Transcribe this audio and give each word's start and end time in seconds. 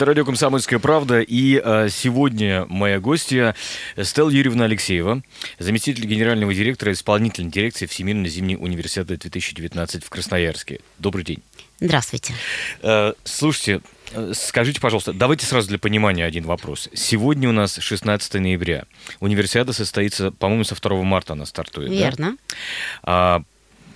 Это 0.00 0.06
радио 0.06 0.24
«Комсомольская 0.24 0.78
правда». 0.78 1.20
И 1.20 1.60
а, 1.62 1.90
сегодня 1.90 2.64
моя 2.70 3.00
гостья 3.00 3.54
Стелла 4.02 4.30
Юрьевна 4.30 4.64
Алексеева, 4.64 5.22
заместитель 5.58 6.06
генерального 6.06 6.54
директора 6.54 6.92
исполнительной 6.92 7.50
дирекции 7.50 7.84
Всемирной 7.84 8.30
зимней 8.30 8.56
универсиады 8.56 9.18
2019 9.18 10.02
в 10.02 10.08
Красноярске. 10.08 10.80
Добрый 10.98 11.22
день. 11.22 11.42
Здравствуйте. 11.80 12.32
Э, 12.80 13.12
слушайте, 13.24 13.82
э, 14.12 14.32
скажите, 14.34 14.80
пожалуйста, 14.80 15.12
давайте 15.12 15.44
сразу 15.44 15.68
для 15.68 15.78
понимания 15.78 16.24
один 16.24 16.46
вопрос. 16.46 16.88
Сегодня 16.94 17.50
у 17.50 17.52
нас 17.52 17.76
16 17.78 18.40
ноября. 18.40 18.86
Универсиада 19.20 19.74
состоится, 19.74 20.30
по-моему, 20.30 20.64
со 20.64 20.74
2 20.80 21.02
марта 21.02 21.34
она 21.34 21.44
стартует. 21.44 21.90
Верно. 21.90 22.38
Да? 22.48 22.56
А 23.02 23.42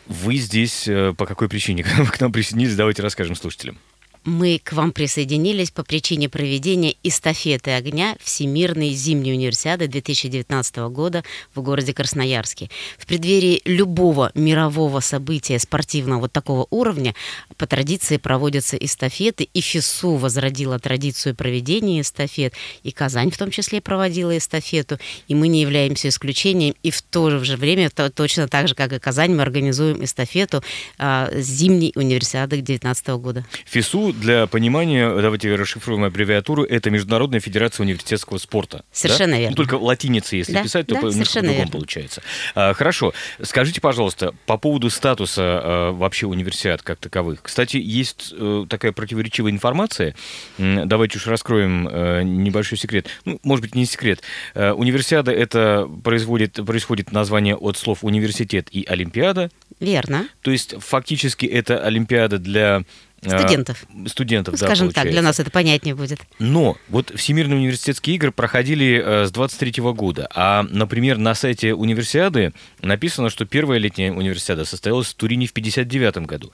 вы 0.06 0.36
здесь 0.36 0.86
э, 0.86 1.14
по 1.16 1.24
какой 1.24 1.48
причине 1.48 1.82
к 2.12 2.20
нам 2.20 2.30
присоединились? 2.30 2.76
Давайте 2.76 3.00
расскажем 3.00 3.36
слушателям 3.36 3.78
мы 4.24 4.60
к 4.62 4.72
вам 4.72 4.92
присоединились 4.92 5.70
по 5.70 5.84
причине 5.84 6.28
проведения 6.28 6.96
эстафеты 7.02 7.72
огня 7.72 8.16
Всемирной 8.22 8.90
зимней 8.90 9.34
универсиады 9.34 9.86
2019 9.86 10.76
года 10.90 11.22
в 11.54 11.60
городе 11.60 11.92
Красноярске. 11.92 12.70
В 12.98 13.06
преддверии 13.06 13.60
любого 13.64 14.32
мирового 14.34 15.00
события 15.00 15.58
спортивного 15.58 16.20
вот 16.20 16.32
такого 16.32 16.66
уровня 16.70 17.14
по 17.58 17.66
традиции 17.66 18.16
проводятся 18.16 18.76
эстафеты, 18.76 19.44
и 19.52 19.60
ФИСУ 19.60 20.14
возродила 20.14 20.78
традицию 20.78 21.34
проведения 21.34 22.00
эстафет, 22.00 22.54
и 22.82 22.92
Казань 22.92 23.30
в 23.30 23.36
том 23.36 23.50
числе 23.50 23.80
проводила 23.80 24.36
эстафету, 24.36 24.98
и 25.28 25.34
мы 25.34 25.48
не 25.48 25.60
являемся 25.60 26.08
исключением, 26.08 26.74
и 26.82 26.90
в 26.90 27.02
то 27.02 27.44
же 27.44 27.56
время, 27.56 27.90
точно 27.90 28.48
так 28.48 28.68
же, 28.68 28.74
как 28.74 28.92
и 28.92 28.98
Казань, 28.98 29.34
мы 29.34 29.42
организуем 29.42 30.02
эстафету 30.02 30.62
а, 30.98 31.30
зимней 31.34 31.92
универсиады 31.94 32.56
2019 32.56 33.08
года. 33.08 33.44
ФИСУ 33.66 34.13
для 34.20 34.46
понимания, 34.46 35.08
давайте 35.20 35.54
расшифруем 35.54 36.04
аббревиатуру, 36.04 36.64
это 36.64 36.90
Международная 36.90 37.40
Федерация 37.40 37.84
университетского 37.84 38.38
спорта. 38.38 38.84
Совершенно 38.92 39.32
да? 39.32 39.38
верно. 39.38 39.50
Ну, 39.50 39.56
только 39.56 39.74
латиница, 39.74 40.36
если 40.36 40.52
да, 40.52 40.62
писать, 40.62 40.86
то 40.86 40.94
да, 40.94 41.00
по 41.00 41.06
немножко 41.06 41.40
по-другому 41.40 41.70
получается. 41.70 42.22
А, 42.54 42.74
хорошо. 42.74 43.12
Скажите, 43.42 43.80
пожалуйста, 43.80 44.34
по 44.46 44.56
поводу 44.56 44.90
статуса 44.90 45.42
а, 45.42 45.92
вообще 45.92 46.26
универсиад 46.26 46.82
как 46.82 46.98
таковых. 46.98 47.40
Кстати, 47.42 47.76
есть 47.76 48.32
а, 48.36 48.66
такая 48.68 48.92
противоречивая 48.92 49.50
информация. 49.50 50.14
Давайте 50.58 51.18
уж 51.18 51.26
раскроем 51.26 51.88
а, 51.90 52.22
небольшой 52.22 52.78
секрет. 52.78 53.08
Ну, 53.24 53.38
может 53.42 53.62
быть, 53.62 53.74
не 53.74 53.86
секрет. 53.86 54.22
А, 54.54 54.72
универсиада 54.72 55.32
это 55.32 55.88
производит, 56.02 56.54
происходит 56.64 57.12
название 57.12 57.56
от 57.56 57.76
слов 57.76 57.98
университет 58.02 58.68
и 58.70 58.84
олимпиада. 58.84 59.50
Верно. 59.80 60.28
То 60.42 60.50
есть 60.50 60.74
фактически 60.78 61.46
это 61.46 61.78
олимпиада 61.84 62.38
для 62.38 62.84
а, 63.32 63.38
студентов. 63.38 63.84
Студентов, 64.06 64.54
ну, 64.54 64.58
да, 64.58 64.66
Скажем 64.66 64.86
получается. 64.86 65.02
так, 65.02 65.10
для 65.10 65.22
нас 65.22 65.40
это 65.40 65.50
понятнее 65.50 65.94
будет. 65.94 66.20
Но 66.38 66.76
вот 66.88 67.12
Всемирные 67.14 67.58
университетские 67.58 68.16
игры 68.16 68.32
проходили 68.32 69.02
э, 69.04 69.26
с 69.26 69.30
23 69.30 69.82
года. 69.92 70.28
А, 70.34 70.64
например, 70.70 71.18
на 71.18 71.34
сайте 71.34 71.74
универсиады 71.74 72.52
написано, 72.82 73.30
что 73.30 73.44
первая 73.46 73.78
летняя 73.78 74.12
универсиада 74.12 74.64
состоялась 74.64 75.08
в 75.08 75.14
Турине 75.14 75.46
в 75.46 75.52
59 75.52 76.18
году. 76.18 76.52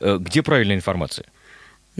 Э, 0.00 0.18
где 0.20 0.42
правильная 0.42 0.76
информация? 0.76 1.26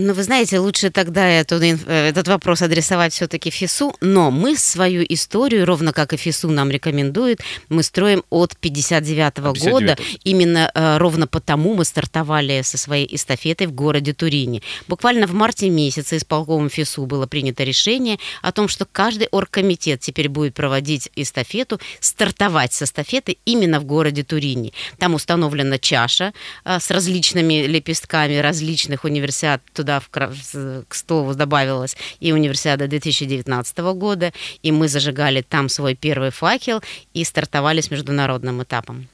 Ну, 0.00 0.14
вы 0.14 0.22
знаете, 0.22 0.60
лучше 0.60 0.91
тогда 0.91 1.27
эту, 1.27 1.56
э, 1.56 1.77
этот 2.08 2.28
вопрос 2.28 2.62
адресовать 2.62 3.12
все-таки 3.12 3.50
ФИСУ, 3.50 3.96
но 4.00 4.30
мы 4.30 4.56
свою 4.56 5.05
историю, 5.08 5.66
ровно 5.66 5.92
как 5.92 6.12
и 6.12 6.16
ФИСУ 6.16 6.50
нам 6.50 6.70
рекомендует, 6.70 7.40
мы 7.68 7.82
строим 7.82 8.22
от 8.30 8.56
59 8.56 9.38
-го 9.38 9.52
59 9.55 9.70
года. 9.72 9.96
Именно 10.22 10.70
э, 10.72 10.98
ровно 10.98 11.27
потому 11.27 11.74
мы 11.74 11.84
стартовали 11.84 12.62
со 12.62 12.78
своей 12.78 13.12
эстафетой 13.12 13.66
в 13.66 13.72
городе 13.72 14.12
Турине. 14.12 14.62
Буквально 14.86 15.27
в 15.27 15.33
марте 15.33 15.68
месяце 15.68 16.17
исполкомом 16.17 16.70
ФИСУ 16.70 17.06
было 17.06 17.27
принято 17.27 17.64
решение 17.64 18.18
о 18.40 18.52
том, 18.52 18.68
что 18.68 18.84
каждый 18.84 19.27
оргкомитет 19.33 20.00
теперь 20.00 20.28
будет 20.28 20.55
проводить 20.55 21.11
эстафету, 21.17 21.80
стартовать 21.98 22.73
с 22.73 22.83
эстафеты 22.83 23.39
именно 23.46 23.80
в 23.80 23.84
городе 23.84 24.23
Турине. 24.23 24.70
Там 24.98 25.14
установлена 25.14 25.78
чаша 25.78 26.33
э, 26.64 26.78
с 26.78 26.89
различными 26.92 27.67
лепестками 27.67 28.36
различных 28.36 29.02
универсиад 29.02 29.61
туда 29.88 30.00
в, 30.00 30.84
к 30.88 30.94
столу 30.94 31.34
добавилась 31.34 31.96
и 32.20 32.32
универсиада 32.32 32.88
2019 32.88 33.78
года, 33.78 34.32
и 34.62 34.72
мы 34.72 34.88
зажигали 34.88 35.42
там 35.42 35.68
свой 35.68 35.94
первый 35.94 36.30
факел 36.30 36.82
и 37.14 37.24
стартовали 37.24 37.80
с 37.80 37.90
международным 37.90 38.62
этапом. 38.62 39.08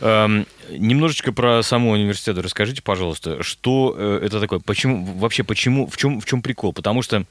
Эм, 0.00 0.46
немножечко 0.70 1.32
про 1.32 1.62
саму 1.62 1.90
универсиаду 1.92 2.42
расскажите, 2.42 2.82
пожалуйста, 2.82 3.42
что 3.42 3.94
э, 3.96 4.20
это 4.22 4.40
такое, 4.40 4.60
почему 4.60 5.04
вообще 5.18 5.44
почему 5.44 5.86
в 5.86 5.96
чем 5.96 6.20
в 6.20 6.24
чем 6.24 6.40
прикол? 6.40 6.72
Потому 6.72 7.02
что 7.02 7.24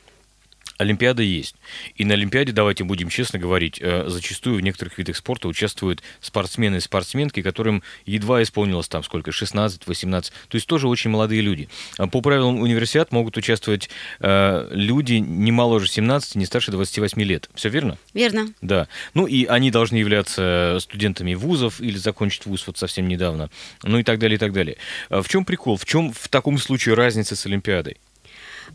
Олимпиада 0.80 1.22
есть. 1.22 1.56
И 1.96 2.06
на 2.06 2.14
Олимпиаде, 2.14 2.54
давайте 2.54 2.86
будем 2.86 3.10
честно 3.10 3.38
говорить, 3.38 3.80
э, 3.82 4.06
зачастую 4.08 4.56
в 4.56 4.62
некоторых 4.62 4.98
видах 4.98 5.18
спорта 5.18 5.50
участвуют 5.50 6.02
спортсмены 6.22 6.78
и 6.78 6.80
спортсменки, 6.80 7.42
которым 7.42 7.84
едва 8.06 8.42
исполнилось 8.42 8.88
там 8.88 9.04
сколько, 9.04 9.32
16-18, 9.32 10.32
то 10.48 10.56
есть 10.56 10.68
тоже 10.68 10.88
очень 10.88 11.10
молодые 11.10 11.42
люди. 11.42 11.68
А 11.98 12.08
по 12.08 12.22
правилам 12.22 12.62
универсиад 12.62 13.12
могут 13.12 13.36
участвовать 13.36 13.90
э, 14.22 14.70
люди 14.72 15.16
не 15.16 15.52
моложе 15.52 15.90
17, 15.90 16.36
не 16.36 16.46
старше 16.46 16.72
28 16.72 17.22
лет. 17.24 17.50
Все 17.56 17.68
верно? 17.68 17.98
Верно. 18.14 18.54
Да. 18.62 18.88
Ну 19.14 19.28
и 19.28 19.44
они 19.46 19.72
должны 19.72 19.98
являться 19.98 20.78
студентами 20.80 21.34
вузов 21.34 21.82
или 21.82 21.98
закончить 21.98 22.46
вуз 22.46 22.66
вот 22.66 22.78
совсем 22.78 23.10
недавно. 23.10 23.50
Ну 23.84 24.00
и 24.00 24.04
так 24.04 24.18
далее, 24.18 24.38
и 24.38 24.40
так 24.40 24.54
далее. 24.54 24.78
А 25.10 25.22
в 25.22 25.28
чем 25.28 25.44
прикол? 25.44 25.76
В 25.76 25.84
чем 25.84 26.14
в 26.14 26.30
таком 26.30 26.58
случае 26.58 26.96
разница 26.96 27.36
с 27.36 27.46
Олимпиадой? 27.46 27.98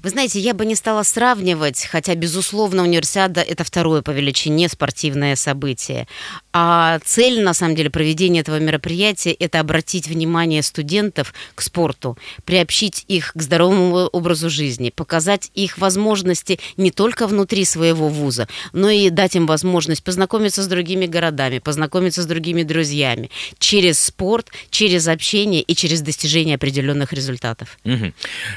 Вы 0.03 0.11
знаете, 0.11 0.39
я 0.41 0.53
бы 0.55 0.67
не 0.67 0.75
стала 0.75 1.03
сравнивать, 1.03 1.87
хотя, 1.91 2.15
безусловно, 2.15 2.83
универсиада– 2.83 3.41
это 3.43 3.65
второе 3.65 4.03
по 4.03 4.11
величине 4.11 4.69
спортивное 4.69 5.37
событие. 5.37 6.07
А 6.53 6.99
цель, 7.05 7.43
на 7.43 7.55
самом 7.55 7.75
деле, 7.75 7.91
проведения 7.91 8.41
этого 8.41 8.59
мероприятия– 8.59 9.33
это 9.39 9.61
обратить 9.61 10.07
внимание 10.07 10.63
студентов 10.63 11.33
к 11.55 11.63
спорту, 11.63 12.19
приобщить 12.45 13.05
их 13.09 13.33
к 13.35 13.43
здоровому 13.43 14.07
образу 14.13 14.51
жизни, 14.51 14.93
показать 14.95 15.51
их 15.55 15.79
возможности 15.79 16.61
не 16.77 16.91
только 16.91 17.27
внутри 17.27 17.65
своего 17.65 18.09
вуза, 18.09 18.47
но 18.73 18.91
и 18.91 19.11
дать 19.11 19.37
им 19.37 19.47
возможность 19.47 20.05
познакомиться 20.05 20.63
с 20.63 20.67
другими 20.67 21.07
городами, 21.07 21.59
познакомиться 21.59 22.23
с 22.23 22.27
другими 22.27 22.63
друзьями 22.63 23.31
через 23.59 23.99
спорт, 23.99 24.51
через 24.71 25.09
общение 25.09 25.63
и 25.63 25.75
через 25.75 26.03
достижение 26.03 26.57
определенных 26.57 27.13
результатов. 27.13 27.79
Угу. 27.85 28.13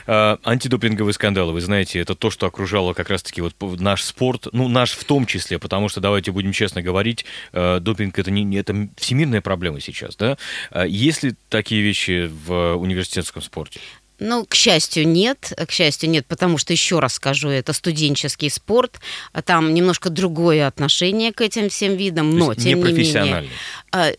А, 0.07 0.39
антидопинговый 0.43 1.13
скандал, 1.13 1.26
вы 1.51 1.61
знаете, 1.61 1.99
это 1.99 2.15
то, 2.15 2.29
что 2.29 2.45
окружало 2.45 2.93
как 2.93 3.09
раз-таки 3.09 3.41
вот 3.41 3.55
наш 3.79 4.03
спорт, 4.03 4.47
ну, 4.51 4.67
наш 4.67 4.91
в 4.91 5.03
том 5.03 5.25
числе, 5.25 5.59
потому 5.59 5.89
что, 5.89 6.01
давайте 6.01 6.31
будем 6.31 6.51
честно 6.51 6.81
говорить, 6.81 7.25
э, 7.53 7.79
допинг 7.79 8.17
это 8.19 8.31
не 8.31 8.57
это 8.57 8.87
всемирная 8.97 9.41
проблема 9.41 9.79
сейчас, 9.79 10.15
да? 10.15 10.37
А 10.71 10.85
есть 10.85 11.23
ли 11.23 11.35
такие 11.49 11.81
вещи 11.81 12.29
в 12.45 12.75
университетском 12.75 13.41
спорте? 13.41 13.79
Ну, 14.19 14.45
к 14.45 14.55
счастью, 14.55 15.07
нет. 15.07 15.53
К 15.55 15.71
счастью, 15.71 16.09
нет, 16.09 16.25
потому 16.25 16.57
что, 16.57 16.73
еще 16.73 16.99
раз 16.99 17.13
скажу, 17.13 17.49
это 17.49 17.73
студенческий 17.73 18.49
спорт. 18.49 18.99
А 19.31 19.41
там 19.41 19.73
немножко 19.73 20.09
другое 20.09 20.67
отношение 20.67 21.31
к 21.31 21.41
этим 21.41 21.69
всем 21.69 21.95
видам, 21.95 22.37
но, 22.37 22.55
тем 22.55 22.83
не 22.83 22.93
менее... 22.93 23.49
А, 23.91 24.09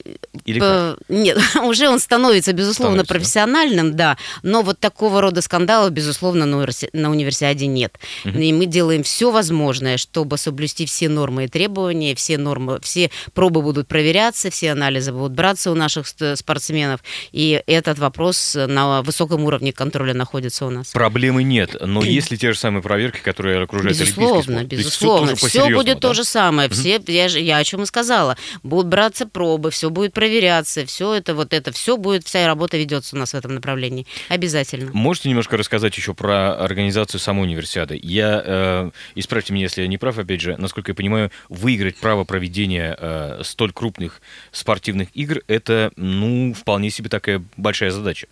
Или 0.46 0.60
как? 0.60 0.98
Нет, 1.08 1.38
уже 1.62 1.88
он 1.88 1.98
становится, 1.98 2.52
безусловно, 2.52 3.02
становится, 3.02 3.14
профессиональным, 3.14 3.96
да? 3.96 3.98
да, 3.98 4.16
но 4.42 4.62
вот 4.62 4.78
такого 4.80 5.20
рода 5.20 5.42
скандалов, 5.42 5.90
безусловно, 5.90 6.46
на, 6.46 6.66
на 6.94 7.10
универсиаде 7.10 7.66
нет. 7.66 7.98
Угу. 8.24 8.38
И 8.38 8.52
мы 8.52 8.66
делаем 8.66 9.02
все 9.02 9.30
возможное, 9.30 9.98
чтобы 9.98 10.38
соблюсти 10.38 10.86
все 10.86 11.08
нормы 11.08 11.44
и 11.44 11.48
требования, 11.48 12.14
все 12.14 12.38
нормы, 12.38 12.80
все 12.82 13.10
пробы 13.34 13.60
будут 13.60 13.88
проверяться, 13.88 14.50
все 14.50 14.72
анализы 14.72 15.12
будут 15.12 15.32
браться 15.32 15.70
у 15.70 15.74
наших 15.74 16.06
спортсменов, 16.06 17.00
и 17.32 17.62
этот 17.66 17.98
вопрос 17.98 18.54
на 18.56 19.02
высоком 19.02 19.44
уровне 19.44 19.72
контроля 19.72 19.87
контроля 19.88 20.12
находится 20.12 20.66
у 20.66 20.70
нас. 20.70 20.88
Проблемы 20.88 21.42
нет, 21.42 21.76
но 21.80 22.02
есть 22.02 22.30
ли 22.30 22.36
те 22.36 22.52
же 22.52 22.58
самые 22.58 22.82
проверки, 22.82 23.20
которые 23.20 23.62
окружают 23.62 23.98
безусловно, 23.98 24.58
олимпийский 24.58 24.90
спорт? 24.90 25.22
Безусловно, 25.22 25.34
все, 25.36 25.48
все 25.48 25.74
будет 25.74 25.94
да? 25.94 26.08
то 26.08 26.14
же 26.14 26.24
самое. 26.24 26.68
Все, 26.68 27.00
я, 27.06 27.26
я 27.26 27.56
о 27.56 27.64
чем 27.64 27.82
и 27.82 27.86
сказала. 27.86 28.36
Будут 28.62 28.88
браться 28.88 29.26
пробы, 29.26 29.70
все 29.70 29.88
будет 29.88 30.12
проверяться, 30.12 30.84
все 30.84 31.14
это, 31.14 31.34
вот 31.34 31.54
это, 31.54 31.72
все 31.72 31.96
будет, 31.96 32.24
вся 32.24 32.46
работа 32.46 32.76
ведется 32.76 33.16
у 33.16 33.18
нас 33.18 33.32
в 33.32 33.34
этом 33.34 33.54
направлении. 33.54 34.06
Обязательно. 34.28 34.90
Можете 34.92 35.30
немножко 35.30 35.56
рассказать 35.56 35.96
еще 35.96 36.12
про 36.12 36.54
организацию 36.54 37.20
самой 37.20 37.44
универсиады? 37.44 37.98
Я, 38.02 38.42
э, 38.44 38.90
исправьте 39.14 39.54
меня, 39.54 39.64
если 39.64 39.82
я 39.82 39.88
не 39.88 39.96
прав, 39.96 40.18
опять 40.18 40.40
же, 40.40 40.56
насколько 40.58 40.90
я 40.90 40.94
понимаю, 40.94 41.30
выиграть 41.48 41.96
право 41.96 42.24
проведения 42.24 42.96
э, 42.98 43.40
столь 43.42 43.72
крупных 43.72 44.20
спортивных 44.52 45.08
игр, 45.14 45.40
это, 45.46 45.92
ну, 45.96 46.52
вполне 46.52 46.90
себе 46.90 47.08
такая 47.08 47.42
большая 47.56 47.90
задача. 47.90 48.26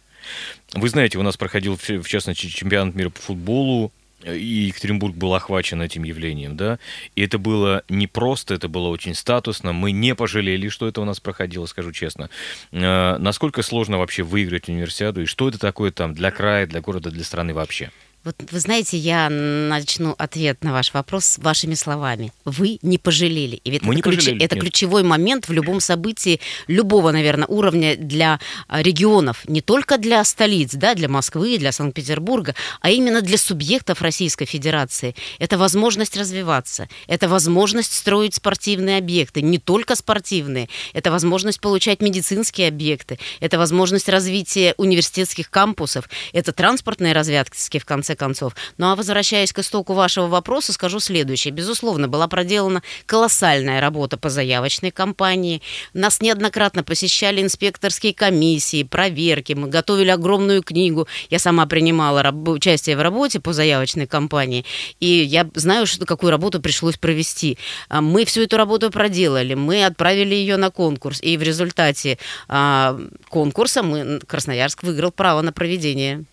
Вы 0.74 0.88
знаете, 0.88 1.18
у 1.18 1.22
нас 1.22 1.36
проходил, 1.36 1.76
в 1.76 2.08
частности, 2.08 2.46
чемпионат 2.46 2.94
мира 2.94 3.10
по 3.10 3.20
футболу, 3.20 3.92
и 4.24 4.66
Екатеринбург 4.68 5.14
был 5.14 5.34
охвачен 5.34 5.80
этим 5.82 6.02
явлением, 6.02 6.56
да, 6.56 6.78
и 7.14 7.22
это 7.22 7.38
было 7.38 7.84
не 7.88 8.06
просто, 8.06 8.54
это 8.54 8.66
было 8.66 8.88
очень 8.88 9.14
статусно, 9.14 9.72
мы 9.72 9.92
не 9.92 10.14
пожалели, 10.14 10.68
что 10.68 10.88
это 10.88 11.02
у 11.02 11.04
нас 11.04 11.20
проходило, 11.20 11.66
скажу 11.66 11.92
честно. 11.92 12.30
Насколько 12.72 13.62
сложно 13.62 13.98
вообще 13.98 14.22
выиграть 14.22 14.68
универсиаду, 14.68 15.22
и 15.22 15.26
что 15.26 15.48
это 15.48 15.58
такое 15.58 15.92
там 15.92 16.14
для 16.14 16.30
края, 16.30 16.66
для 16.66 16.80
города, 16.80 17.10
для 17.10 17.24
страны 17.24 17.54
вообще? 17.54 17.90
Вот 18.26 18.34
вы 18.50 18.58
знаете, 18.58 18.98
я 18.98 19.30
начну 19.30 20.16
ответ 20.18 20.64
на 20.64 20.72
ваш 20.72 20.92
вопрос 20.92 21.38
вашими 21.38 21.74
словами. 21.74 22.32
Вы 22.44 22.80
не 22.82 22.98
пожалели. 22.98 23.60
И 23.62 23.70
ведь 23.70 23.82
Мы 23.82 23.90
это, 23.90 23.96
не 23.96 24.02
ключ... 24.02 24.16
пожалели, 24.16 24.44
это 24.44 24.56
нет. 24.56 24.64
ключевой 24.64 25.04
момент 25.04 25.46
в 25.46 25.52
любом 25.52 25.78
событии 25.78 26.40
любого, 26.66 27.12
наверное, 27.12 27.46
уровня 27.46 27.94
для 27.96 28.40
а, 28.66 28.82
регионов, 28.82 29.44
не 29.46 29.60
только 29.60 29.96
для 29.96 30.24
столиц, 30.24 30.72
да, 30.72 30.96
для 30.96 31.08
Москвы, 31.08 31.56
для 31.58 31.70
Санкт-Петербурга, 31.70 32.56
а 32.80 32.90
именно 32.90 33.22
для 33.22 33.38
субъектов 33.38 34.02
Российской 34.02 34.46
Федерации. 34.46 35.14
Это 35.38 35.56
возможность 35.56 36.16
развиваться, 36.16 36.88
это 37.06 37.28
возможность 37.28 37.94
строить 37.94 38.34
спортивные 38.34 38.98
объекты, 38.98 39.40
не 39.40 39.60
только 39.60 39.94
спортивные, 39.94 40.68
это 40.94 41.12
возможность 41.12 41.60
получать 41.60 42.02
медицинские 42.02 42.66
объекты, 42.66 43.20
это 43.38 43.56
возможность 43.56 44.08
развития 44.08 44.74
университетских 44.78 45.48
кампусов, 45.48 46.10
это 46.32 46.52
транспортные 46.52 47.12
развязки, 47.12 47.78
в 47.78 47.84
конце 47.84 48.15
концов. 48.16 48.54
Ну 48.78 48.86
а 48.86 48.96
возвращаясь 48.96 49.52
к 49.52 49.58
истоку 49.60 49.94
вашего 49.94 50.26
вопроса, 50.26 50.72
скажу 50.72 51.00
следующее. 51.00 51.52
Безусловно, 51.52 52.08
была 52.08 52.28
проделана 52.28 52.82
колоссальная 53.06 53.80
работа 53.80 54.16
по 54.16 54.30
заявочной 54.30 54.90
кампании. 54.90 55.62
Нас 55.94 56.20
неоднократно 56.20 56.82
посещали 56.82 57.42
инспекторские 57.42 58.14
комиссии, 58.14 58.82
проверки. 58.82 59.52
Мы 59.52 59.68
готовили 59.68 60.10
огромную 60.10 60.62
книгу. 60.62 61.06
Я 61.30 61.38
сама 61.38 61.66
принимала 61.66 62.32
участие 62.46 62.96
в 62.96 63.02
работе 63.02 63.40
по 63.40 63.52
заявочной 63.52 64.06
кампании. 64.06 64.64
И 65.00 65.06
я 65.06 65.48
знаю, 65.54 65.86
что, 65.86 66.06
какую 66.06 66.30
работу 66.30 66.60
пришлось 66.60 66.96
провести. 66.96 67.58
А, 67.88 68.00
Мы 68.00 68.24
всю 68.24 68.42
эту 68.42 68.56
работу 68.56 68.90
проделали. 68.90 69.54
Мы 69.54 69.84
отправили 69.84 70.34
ее 70.34 70.56
на 70.56 70.70
конкурс. 70.70 71.20
И 71.22 71.36
в 71.36 71.42
результате 71.42 72.18
а, 72.48 72.98
конкурса 73.28 73.82
мы, 73.82 74.20
Красноярск 74.26 74.82
выиграл 74.82 75.12
право 75.12 75.42
на 75.42 75.52
проведение 75.52 76.24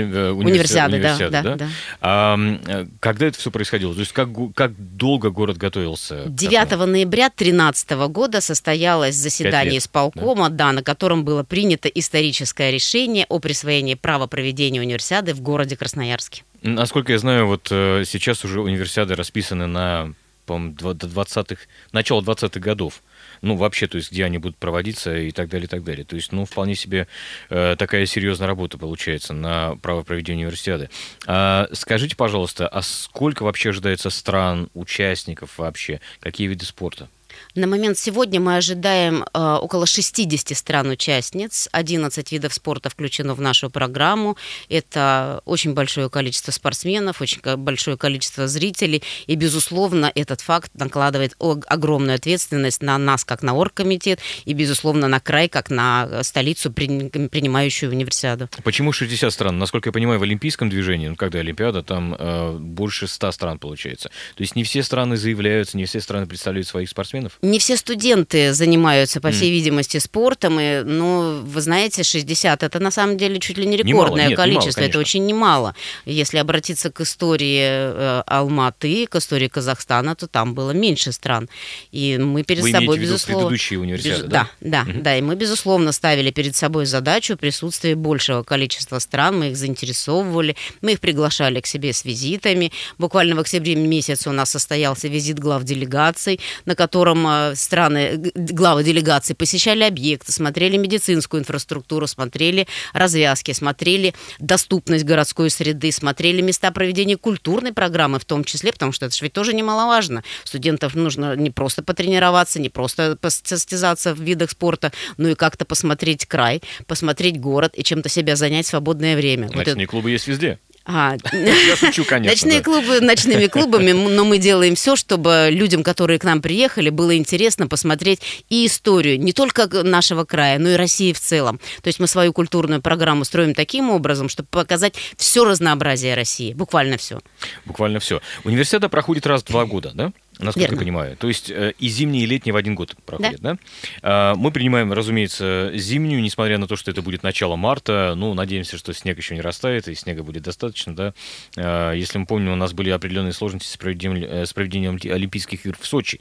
Э, 0.00 0.30
универсиады. 0.30 0.98
да, 1.00 1.14
универсиады, 1.14 1.32
да, 1.32 1.42
да? 1.42 1.56
да. 1.56 1.68
А, 2.00 2.34
м, 2.34 2.60
э, 2.66 2.86
когда 3.00 3.26
это 3.26 3.38
все 3.38 3.50
происходило? 3.50 3.94
То 3.94 4.00
есть 4.00 4.12
как, 4.12 4.28
как 4.54 4.72
долго 4.76 5.30
город 5.30 5.58
готовился? 5.58 6.24
к 6.24 6.34
9 6.34 6.52
этому? 6.54 6.86
ноября 6.86 7.28
2013 7.28 7.90
года 8.08 8.40
состоялось 8.40 9.14
заседание 9.14 9.74
лет, 9.74 9.82
исполкома, 9.82 10.50
да. 10.50 10.72
на 10.72 10.82
котором 10.82 11.24
было 11.24 11.42
принято 11.42 11.88
историческое 11.88 12.70
решение 12.70 13.26
о 13.28 13.38
присвоении 13.38 13.94
права 13.94 14.26
проведения 14.26 14.80
универсиады 14.80 15.34
в 15.34 15.40
городе 15.40 15.76
Красноярске. 15.76 16.44
Насколько 16.62 17.12
я 17.12 17.18
знаю, 17.18 17.46
вот 17.46 17.68
э, 17.70 18.04
сейчас 18.06 18.44
уже 18.44 18.60
универсиады 18.60 19.14
расписаны 19.14 19.66
на, 19.66 20.12
по-моему, 20.46 20.74
два- 20.74 20.94
до 20.94 21.06
20-х, 21.06 21.62
начало 21.92 22.20
20-х 22.20 22.60
годов. 22.60 23.02
Ну, 23.42 23.56
вообще, 23.56 23.88
то 23.88 23.96
есть, 23.96 24.10
где 24.10 24.24
они 24.24 24.38
будут 24.38 24.56
проводиться 24.56 25.16
и 25.16 25.32
так 25.32 25.48
далее, 25.48 25.66
и 25.66 25.68
так 25.68 25.82
далее. 25.84 26.04
То 26.04 26.16
есть, 26.16 26.32
ну, 26.32 26.44
вполне 26.44 26.74
себе 26.74 27.08
э, 27.50 27.76
такая 27.76 28.06
серьезная 28.06 28.46
работа 28.46 28.78
получается 28.78 29.34
на 29.34 29.76
право 29.82 30.02
проведения 30.02 30.44
универсиады. 30.44 30.88
А, 31.26 31.68
скажите, 31.72 32.16
пожалуйста, 32.16 32.68
а 32.68 32.82
сколько 32.82 33.42
вообще 33.42 33.70
ожидается 33.70 34.10
стран, 34.10 34.70
участников 34.74 35.58
вообще? 35.58 36.00
Какие 36.20 36.46
виды 36.46 36.64
спорта? 36.64 37.08
На 37.54 37.66
момент 37.66 37.98
сегодня 37.98 38.40
мы 38.40 38.56
ожидаем 38.56 39.24
э, 39.24 39.58
около 39.60 39.86
60 39.86 40.56
стран-участниц, 40.56 41.68
11 41.72 42.32
видов 42.32 42.54
спорта 42.54 42.88
включено 42.88 43.34
в 43.34 43.40
нашу 43.40 43.70
программу. 43.70 44.36
Это 44.68 45.42
очень 45.44 45.74
большое 45.74 46.08
количество 46.08 46.50
спортсменов, 46.50 47.20
очень 47.20 47.40
большое 47.56 47.96
количество 47.96 48.46
зрителей. 48.46 49.02
И, 49.26 49.34
безусловно, 49.34 50.10
этот 50.14 50.40
факт 50.40 50.70
накладывает 50.74 51.36
огромную 51.38 52.16
ответственность 52.16 52.82
на 52.82 52.96
нас, 52.98 53.24
как 53.24 53.42
на 53.42 53.54
оргкомитет, 53.54 54.20
и, 54.44 54.54
безусловно, 54.54 55.08
на 55.08 55.20
край, 55.20 55.48
как 55.48 55.70
на 55.70 56.08
э, 56.10 56.22
столицу, 56.22 56.70
прин- 56.70 57.28
принимающую 57.28 57.90
универсиаду. 57.90 58.48
Почему 58.64 58.92
60 58.92 59.32
стран? 59.32 59.58
Насколько 59.58 59.90
я 59.90 59.92
понимаю, 59.92 60.18
в 60.18 60.22
олимпийском 60.22 60.70
движении, 60.70 61.08
ну, 61.08 61.16
когда 61.16 61.40
Олимпиада, 61.40 61.82
там 61.82 62.16
э, 62.18 62.56
больше 62.58 63.06
100 63.06 63.32
стран 63.32 63.58
получается. 63.58 64.08
То 64.36 64.42
есть 64.42 64.56
не 64.56 64.64
все 64.64 64.82
страны 64.82 65.16
заявляются, 65.16 65.76
не 65.76 65.84
все 65.84 66.00
страны 66.00 66.26
представляют 66.26 66.66
своих 66.66 66.88
спортсменов? 66.88 67.31
Не 67.40 67.58
все 67.58 67.76
студенты 67.76 68.52
занимаются, 68.52 69.20
по 69.20 69.30
всей 69.30 69.50
видимости, 69.50 69.98
спортом, 69.98 70.60
и, 70.60 70.82
ну, 70.82 71.40
вы 71.42 71.60
знаете, 71.60 72.02
60 72.02 72.62
это 72.62 72.78
на 72.80 72.90
самом 72.90 73.16
деле 73.16 73.40
чуть 73.40 73.58
ли 73.58 73.66
не 73.66 73.76
Немало, 73.76 74.04
рекордное 74.06 74.28
нет, 74.28 74.30
немало, 74.32 74.46
количество, 74.46 74.80
это 74.80 74.92
конечно. 74.92 75.00
очень 75.00 75.26
немало. 75.26 75.74
Если 76.04 76.38
обратиться 76.38 76.90
к 76.90 77.00
истории 77.00 77.60
э, 77.62 78.22
Алматы, 78.26 79.06
к 79.06 79.16
истории 79.16 79.48
Казахстана, 79.48 80.14
то 80.14 80.26
там 80.26 80.54
было 80.54 80.72
меньше 80.72 81.12
стран. 81.12 81.48
И 81.90 82.18
мы 82.18 82.42
перед 82.42 82.62
Вы 82.62 82.70
собой, 82.70 82.98
безусловно... 82.98 83.48
предыдущие 83.48 83.78
универсиады, 83.78 84.22
Безу- 84.22 84.28
да? 84.28 84.48
Да, 84.60 84.84
да, 84.84 84.92
да. 85.00 85.18
И 85.18 85.22
мы, 85.22 85.34
безусловно, 85.34 85.92
ставили 85.92 86.30
перед 86.30 86.54
собой 86.56 86.86
задачу 86.86 87.36
присутствия 87.36 87.94
большего 87.94 88.42
количества 88.42 88.98
стран. 88.98 89.38
Мы 89.38 89.50
их 89.50 89.56
заинтересовывали, 89.56 90.56
мы 90.80 90.92
их 90.92 91.00
приглашали 91.00 91.60
к 91.60 91.66
себе 91.66 91.92
с 91.92 92.04
визитами. 92.04 92.72
Буквально 92.98 93.34
в 93.36 93.40
октябре 93.40 93.74
месяце 93.74 94.28
у 94.28 94.32
нас 94.32 94.50
состоялся 94.50 95.08
визит 95.08 95.38
глав 95.38 95.64
делегаций, 95.64 96.40
на 96.64 96.74
котором 96.74 97.11
э, 97.26 97.54
страны, 97.54 98.32
главы 98.34 98.84
делегаций 98.84 99.34
посещали 99.34 99.84
объекты, 99.84 100.32
смотрели 100.32 100.76
медицинскую 100.76 101.40
инфраструктуру, 101.40 102.06
смотрели 102.06 102.66
развязки, 102.92 103.52
смотрели 103.52 104.14
доступность 104.38 105.04
городской 105.04 105.50
среды, 105.50 105.92
смотрели 105.92 106.40
места 106.40 106.70
проведения 106.70 107.16
культурной 107.16 107.72
программы 107.72 108.18
в 108.18 108.24
том 108.24 108.44
числе, 108.44 108.72
потому 108.72 108.92
что 108.92 109.06
это 109.06 109.16
же 109.16 109.24
ведь 109.24 109.32
тоже 109.32 109.54
немаловажно. 109.54 110.22
Студентов 110.44 110.94
нужно 110.94 111.36
не 111.36 111.50
просто 111.50 111.82
потренироваться, 111.82 112.60
не 112.60 112.68
просто 112.68 113.18
состязаться 113.22 114.14
в 114.14 114.20
видах 114.20 114.50
спорта, 114.50 114.92
но 115.16 115.28
и 115.28 115.34
как-то 115.34 115.64
посмотреть 115.64 116.26
край, 116.26 116.62
посмотреть 116.86 117.40
город 117.40 117.72
и 117.76 117.84
чем-то 117.84 118.08
себя 118.08 118.36
занять 118.36 118.66
в 118.66 118.70
свободное 118.70 119.16
время. 119.16 119.48
Вот 119.48 119.56
Ночные 119.56 119.86
клубы 119.86 120.10
есть 120.10 120.26
везде. 120.28 120.58
А, 120.84 121.16
Я 121.32 121.76
шучу, 121.76 122.04
конечно. 122.04 122.32
Ночные 122.32 122.58
да. 122.58 122.64
клубы 122.64 123.00
ночными 123.00 123.46
клубами, 123.46 123.92
но 123.92 124.24
мы 124.24 124.38
делаем 124.38 124.74
все, 124.74 124.96
чтобы 124.96 125.48
людям, 125.50 125.82
которые 125.82 126.18
к 126.18 126.24
нам 126.24 126.42
приехали, 126.42 126.90
было 126.90 127.16
интересно 127.16 127.68
посмотреть 127.68 128.20
и 128.48 128.66
историю 128.66 129.20
не 129.20 129.32
только 129.32 129.66
нашего 129.82 130.24
края, 130.24 130.58
но 130.58 130.70
и 130.70 130.74
России 130.74 131.12
в 131.12 131.20
целом. 131.20 131.60
То 131.82 131.88
есть 131.88 132.00
мы 132.00 132.06
свою 132.06 132.32
культурную 132.32 132.82
программу 132.82 133.24
строим 133.24 133.54
таким 133.54 133.90
образом, 133.90 134.28
чтобы 134.28 134.48
показать 134.50 134.94
все 135.16 135.44
разнообразие 135.44 136.14
России, 136.14 136.52
буквально 136.52 136.96
все. 136.96 137.20
Буквально 137.64 138.00
все. 138.00 138.20
Универсиада 138.44 138.88
проходит 138.88 139.26
раз 139.26 139.42
в 139.42 139.46
два 139.46 139.64
года, 139.66 139.92
да? 139.94 140.12
Насколько 140.42 140.60
Верно. 140.60 140.74
я 140.74 140.80
понимаю. 140.80 141.16
То 141.16 141.28
есть 141.28 141.50
э, 141.50 141.72
и 141.78 141.88
зимний, 141.88 142.22
и 142.22 142.26
летний 142.26 142.52
в 142.52 142.56
один 142.56 142.74
год 142.74 142.94
проходит, 143.06 143.40
да? 143.40 143.56
А, 144.02 144.34
Мы 144.34 144.50
принимаем, 144.50 144.92
разумеется, 144.92 145.70
зимнюю, 145.74 146.22
несмотря 146.22 146.58
на 146.58 146.66
то, 146.66 146.76
что 146.76 146.90
это 146.90 147.02
будет 147.02 147.22
начало 147.22 147.56
марта. 147.56 148.14
Ну, 148.16 148.34
надеемся, 148.34 148.76
что 148.76 148.92
снег 148.92 149.16
еще 149.18 149.34
не 149.34 149.40
растает, 149.40 149.88
и 149.88 149.94
снега 149.94 150.22
будет 150.22 150.42
достаточно, 150.42 150.94
да. 150.94 151.14
А, 151.56 151.92
Если 151.92 152.18
мы 152.18 152.26
помним, 152.26 152.52
у 152.52 152.56
нас 152.56 152.72
были 152.72 152.90
определенные 152.90 153.32
сложности 153.32 153.68
с 153.68 153.76
проведением, 153.76 154.24
э, 154.24 154.46
с 154.46 154.52
проведением 154.52 154.96
Олимпи- 154.96 155.10
Олимпийских 155.10 155.64
игр 155.64 155.76
в 155.78 155.86
Сочи, 155.86 156.20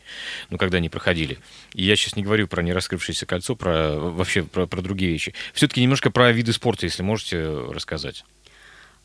ну, 0.50 0.58
когда 0.58 0.78
они 0.78 0.90
проходили. 0.90 1.40
И 1.74 1.84
я 1.84 1.96
сейчас 1.96 2.16
не 2.16 2.24
говорю 2.24 2.48
про 2.48 2.62
не 2.62 2.74
раскрывшееся 2.74 3.26
кольцо, 3.26 3.56
про 3.56 3.98
вообще 3.98 4.44
про, 4.44 4.68
про 4.68 4.82
другие 4.82 5.12
вещи. 5.12 5.34
Все-таки 5.54 5.82
немножко 5.82 6.12
про 6.12 6.32
виды 6.32 6.54
спорта, 6.54 6.86
если 6.86 7.04
можете 7.04 7.44
рассказать. 7.72 8.24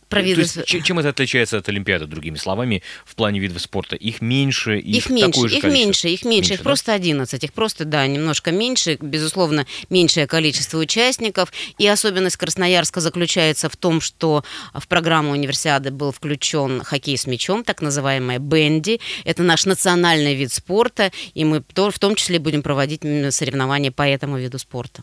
Про 0.08 0.20
То 0.20 0.26
виды 0.26 0.40
есть, 0.42 0.52
с- 0.60 0.64
че- 0.64 0.82
чем 0.82 0.98
это 1.00 1.08
отличается 1.08 1.58
от 1.58 1.68
Олимпиады, 1.68 2.06
другими 2.06 2.36
словами, 2.36 2.82
в 3.04 3.14
плане 3.16 3.40
видов 3.40 3.60
спорта? 3.60 3.96
Их 3.96 4.20
меньше, 4.20 4.78
их, 4.78 4.96
Их 5.06 5.10
меньше, 5.10 5.32
такое 5.32 5.48
же 5.48 5.56
их 5.56 5.62
количество? 5.62 5.84
меньше, 5.86 6.08
их 6.08 6.25
меньше, 6.25 6.52
их 6.54 6.58
да? 6.60 6.64
просто 6.64 6.94
11, 6.94 7.42
их 7.44 7.52
просто, 7.52 7.84
да, 7.84 8.06
немножко 8.06 8.52
меньше, 8.52 8.98
безусловно, 9.00 9.66
меньшее 9.90 10.26
количество 10.28 10.78
участников. 10.78 11.52
И 11.78 11.86
особенность 11.88 12.36
Красноярска 12.36 13.00
заключается 13.00 13.68
в 13.68 13.76
том, 13.76 14.00
что 14.00 14.44
в 14.75 14.86
программу 14.86 15.32
универсиады 15.32 15.90
был 15.90 16.12
включен 16.12 16.84
хоккей 16.84 17.18
с 17.18 17.26
мячом, 17.26 17.64
так 17.64 17.82
называемая 17.82 18.38
бенди. 18.38 19.00
Это 19.25 19.42
наш 19.42 19.66
национальный 19.66 20.34
вид 20.36 20.52
спорта, 20.52 21.10
и 21.34 21.44
мы 21.44 21.62
то- 21.75 21.90
в 21.90 21.98
том 21.98 22.14
числе 22.14 22.38
будем 22.38 22.62
проводить 22.62 23.00
соревнования 23.34 23.90
по 23.90 24.02
этому 24.02 24.38
виду 24.38 24.58
спорта. 24.58 25.02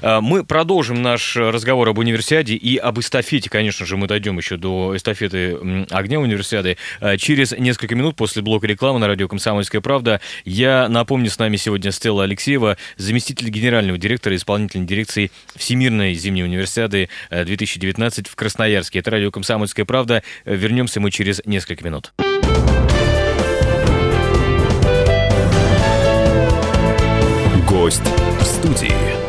А, 0.00 0.20
Мы 0.20 0.44
продолжим 0.44 1.02
наш 1.02 1.36
разговор 1.36 1.88
об 1.88 1.98
универсиаде 1.98 2.54
и 2.54 2.76
об 2.76 3.00
эстафете, 3.00 3.50
конечно 3.50 3.84
же, 3.84 3.96
мы 3.96 4.06
дойдем 4.12 4.36
еще 4.36 4.58
до 4.58 4.94
эстафеты 4.94 5.56
огня 5.90 6.20
универсиады. 6.20 6.76
А, 7.00 7.16
Через 7.16 7.52
несколько 7.52 7.94
минут 7.94 8.14
после 8.14 8.42
блока 8.42 8.66
рекламы 8.66 8.98
на 8.98 9.06
радио 9.06 9.26
«Комсомольская 9.26 9.80
правда» 9.80 10.20
я 10.44 10.86
напомню, 10.88 11.30
с 11.30 11.38
нами 11.38 11.56
сегодня 11.56 11.90
Стелла 11.92 12.24
Алексеева, 12.24 12.76
заместитель 12.98 13.48
генерального 13.48 13.96
директора 13.96 14.36
исполнительной 14.36 14.86
дирекции 14.86 15.30
Всемирной 15.56 16.12
зимней 16.12 16.44
универсиады 16.44 17.08
э, 17.30 17.44
2019 17.44 18.28
в 18.28 18.36
Красноярске. 18.36 18.98
Это 18.98 19.10
радио 19.12 19.30
«Комсомольская 19.30 19.86
правда». 19.86 20.22
Э, 20.44 20.54
Вернемся 20.54 21.00
мы 21.00 21.10
через 21.10 21.40
несколько 21.46 21.82
минут. 21.84 22.12
Гость 27.66 28.02
в 28.38 28.44
студии. 28.44 29.21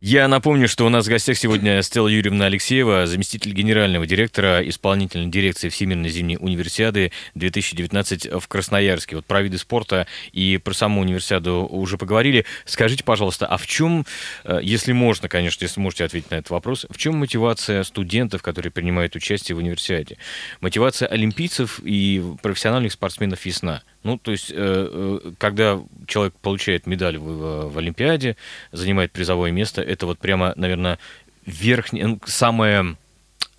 Я 0.00 0.28
напомню, 0.28 0.68
что 0.68 0.86
у 0.86 0.90
нас 0.90 1.06
в 1.06 1.08
гостях 1.08 1.36
сегодня 1.36 1.82
Стелла 1.82 2.06
Юрьевна 2.06 2.44
Алексеева, 2.46 3.08
заместитель 3.08 3.52
генерального 3.52 4.06
директора 4.06 4.60
исполнительной 4.68 5.26
дирекции 5.26 5.70
Всемирной 5.70 6.08
зимней 6.08 6.36
универсиады 6.38 7.10
2019 7.34 8.40
в 8.40 8.46
Красноярске. 8.46 9.16
Вот 9.16 9.26
про 9.26 9.42
виды 9.42 9.58
спорта 9.58 10.06
и 10.30 10.56
про 10.58 10.72
саму 10.72 11.00
универсиаду 11.00 11.66
уже 11.68 11.98
поговорили. 11.98 12.44
Скажите, 12.64 13.02
пожалуйста, 13.02 13.46
а 13.46 13.56
в 13.56 13.66
чем, 13.66 14.06
э, 14.44 14.60
если 14.62 14.92
можно, 14.92 15.28
конечно, 15.28 15.64
если 15.64 15.80
можете 15.80 16.04
ответить 16.04 16.30
на 16.30 16.36
этот 16.36 16.50
вопрос, 16.50 16.86
в 16.88 16.96
чем 16.96 17.16
мотивация 17.16 17.82
студентов, 17.82 18.40
которые 18.40 18.70
принимают 18.70 19.16
участие 19.16 19.56
в 19.56 19.58
универсиаде? 19.58 20.16
Мотивация 20.60 21.08
олимпийцев 21.08 21.80
и 21.82 22.22
профессиональных 22.40 22.92
спортсменов 22.92 23.44
ясна. 23.46 23.82
Ну, 24.04 24.16
то 24.16 24.30
есть, 24.30 24.52
э, 24.52 24.54
э, 24.54 25.32
когда 25.38 25.80
человек 26.08 26.34
получает 26.40 26.86
медаль 26.86 27.18
в, 27.18 27.68
в 27.70 27.78
Олимпиаде, 27.78 28.36
занимает 28.72 29.12
призовое 29.12 29.52
место, 29.52 29.82
это 29.82 30.06
вот 30.06 30.18
прямо, 30.18 30.52
наверное, 30.56 30.98
верхнее, 31.46 32.18
самое, 32.26 32.96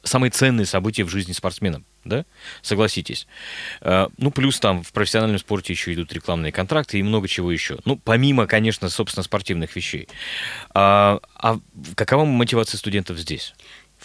самое 0.03 0.31
ценное 0.31 0.65
событие 0.65 1.05
в 1.05 1.09
жизни 1.09 1.31
спортсмена, 1.31 1.83
да? 2.03 2.25
Согласитесь. 2.61 3.27
Э, 3.81 4.07
ну, 4.17 4.31
плюс 4.31 4.59
там 4.59 4.83
в 4.83 4.91
профессиональном 4.91 5.39
спорте 5.39 5.73
еще 5.73 5.93
идут 5.93 6.11
рекламные 6.11 6.51
контракты 6.51 6.99
и 6.99 7.03
много 7.03 7.27
чего 7.27 7.51
еще. 7.51 7.77
Ну, 7.85 7.97
помимо, 7.97 8.47
конечно, 8.47 8.89
собственно, 8.89 9.23
спортивных 9.23 9.75
вещей. 9.75 10.07
А, 10.71 11.19
а 11.35 11.59
какова 11.95 12.25
мотивация 12.25 12.77
студентов 12.77 13.17
здесь? 13.17 13.53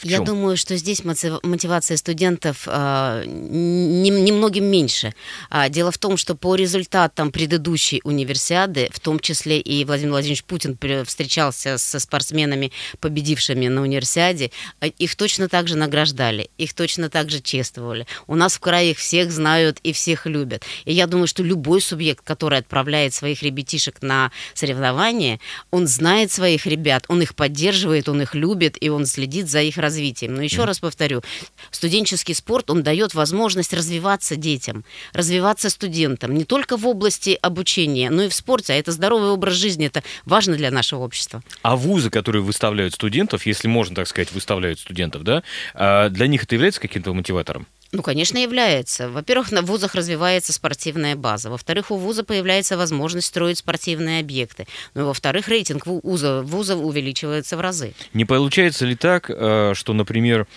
Я 0.02 0.20
думаю, 0.20 0.56
что 0.56 0.76
здесь 0.76 1.04
мотивация 1.04 1.96
студентов 1.96 2.64
э, 2.66 3.24
немногим 3.26 4.64
меньше. 4.64 5.14
А, 5.50 5.68
дело 5.68 5.90
в 5.90 5.98
том, 5.98 6.16
что 6.16 6.34
по 6.34 6.54
результатам 6.54 7.30
предыдущей 7.30 8.00
универсиады, 8.04 8.88
в 8.92 9.00
том 9.00 9.20
числе 9.20 9.60
и 9.60 9.84
Владимир 9.84 10.12
Владимирович 10.12 10.44
Путин 10.44 10.78
встречался 11.06 11.78
со 11.78 11.98
спортсменами, 11.98 12.72
победившими 13.00 13.68
на 13.68 13.82
универсиаде, 13.82 14.50
а, 14.80 14.86
их 14.86 15.16
точно 15.16 15.48
так 15.48 15.68
же 15.68 15.76
награждали, 15.76 16.50
их 16.58 16.74
точно 16.74 17.08
так 17.08 17.30
же 17.30 17.40
чествовали. 17.40 18.06
У 18.26 18.34
нас 18.34 18.54
в 18.54 18.60
крае 18.60 18.90
их 18.90 18.98
всех 18.98 19.30
знают 19.30 19.78
и 19.82 19.92
всех 19.92 20.26
любят. 20.26 20.64
И 20.84 20.92
я 20.92 21.06
думаю, 21.06 21.26
что 21.26 21.42
любой 21.42 21.80
субъект, 21.80 22.24
который 22.24 22.58
отправляет 22.58 23.14
своих 23.14 23.42
ребятишек 23.42 24.02
на 24.02 24.32
соревнования, 24.54 25.40
он 25.70 25.86
знает 25.86 26.32
своих 26.32 26.66
ребят, 26.66 27.04
он 27.08 27.22
их 27.22 27.34
поддерживает, 27.34 28.08
он 28.08 28.22
их 28.22 28.34
любит, 28.34 28.76
и 28.80 28.88
он 28.88 29.06
следит 29.06 29.48
за 29.48 29.62
их 29.62 29.76
развитием. 29.84 30.34
Но 30.34 30.42
еще 30.42 30.62
mm. 30.62 30.64
раз 30.64 30.80
повторю, 30.80 31.22
студенческий 31.70 32.34
спорт, 32.34 32.70
он 32.70 32.82
дает 32.82 33.14
возможность 33.14 33.72
развиваться 33.72 34.36
детям, 34.36 34.84
развиваться 35.12 35.70
студентам, 35.70 36.34
не 36.34 36.44
только 36.44 36.76
в 36.76 36.86
области 36.86 37.38
обучения, 37.40 38.10
но 38.10 38.24
и 38.24 38.28
в 38.28 38.34
спорте. 38.34 38.72
А 38.72 38.76
это 38.76 38.92
здоровый 38.92 39.30
образ 39.30 39.54
жизни, 39.54 39.86
это 39.86 40.02
важно 40.24 40.56
для 40.56 40.70
нашего 40.70 41.00
общества. 41.00 41.42
А 41.62 41.76
вузы, 41.76 42.10
которые 42.10 42.42
выставляют 42.42 42.94
студентов, 42.94 43.46
если 43.46 43.68
можно 43.68 43.94
так 43.96 44.08
сказать, 44.08 44.32
выставляют 44.32 44.80
студентов, 44.80 45.22
да, 45.22 45.42
а 45.74 46.08
для 46.08 46.26
них 46.26 46.44
это 46.44 46.54
является 46.54 46.80
каким-то 46.80 47.12
мотиватором? 47.12 47.66
Ну, 47.94 48.02
конечно, 48.02 48.38
является. 48.38 49.08
Во-первых, 49.08 49.52
на 49.52 49.62
вузах 49.62 49.94
развивается 49.94 50.52
спортивная 50.52 51.14
база. 51.14 51.48
Во-вторых, 51.48 51.92
у 51.92 51.96
вуза 51.96 52.24
появляется 52.24 52.76
возможность 52.76 53.28
строить 53.28 53.58
спортивные 53.58 54.18
объекты. 54.18 54.66
Ну 54.94 55.02
и 55.02 55.04
во-вторых, 55.04 55.46
рейтинг 55.46 55.86
вуза, 55.86 56.42
вузов 56.42 56.80
увеличивается 56.80 57.56
в 57.56 57.60
разы. 57.60 57.94
Не 58.12 58.24
получается 58.24 58.84
ли 58.84 58.96
так, 58.96 59.30
э, 59.30 59.74
что, 59.74 59.92
например, 59.92 60.48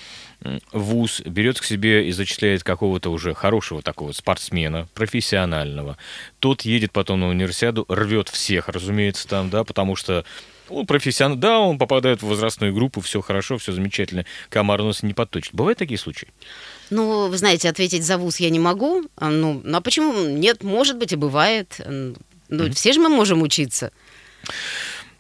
вуз 0.71 1.21
берет 1.25 1.59
к 1.59 1.63
себе 1.63 2.07
и 2.07 2.11
зачисляет 2.11 2.63
какого-то 2.63 3.11
уже 3.11 3.35
хорошего 3.35 3.83
такого 3.83 4.13
спортсмена, 4.13 4.87
профессионального. 4.95 5.95
Тот 6.39 6.63
едет 6.63 6.91
потом 6.91 7.19
на 7.19 7.27
универсиаду, 7.27 7.85
рвет 7.87 8.29
всех, 8.29 8.67
разумеется, 8.67 9.27
там, 9.27 9.51
да, 9.51 9.63
потому 9.63 9.95
что 9.95 10.25
он 10.69 10.85
профессионал, 10.85 11.37
да, 11.37 11.59
он 11.59 11.77
попадает 11.77 12.21
в 12.21 12.27
возрастную 12.27 12.73
группу, 12.73 13.01
все 13.01 13.21
хорошо, 13.21 13.57
все 13.57 13.71
замечательно, 13.71 14.25
комар 14.49 14.81
нос 14.81 15.03
не 15.03 15.13
подточит. 15.13 15.53
Бывают 15.53 15.79
такие 15.79 15.97
случаи? 15.97 16.29
Ну, 16.89 17.27
вы 17.27 17.37
знаете, 17.37 17.69
ответить 17.69 18.03
за 18.03 18.17
вуз 18.17 18.39
я 18.39 18.49
не 18.49 18.59
могу. 18.59 19.03
Ну, 19.19 19.61
ну 19.63 19.77
а 19.77 19.81
почему? 19.81 20.13
Нет, 20.27 20.63
может 20.63 20.97
быть, 20.97 21.11
и 21.11 21.15
бывает. 21.15 21.79
Ну, 21.85 22.15
mm-hmm. 22.49 22.73
все 22.73 22.93
же 22.93 22.99
мы 22.99 23.09
можем 23.09 23.41
учиться. 23.41 23.91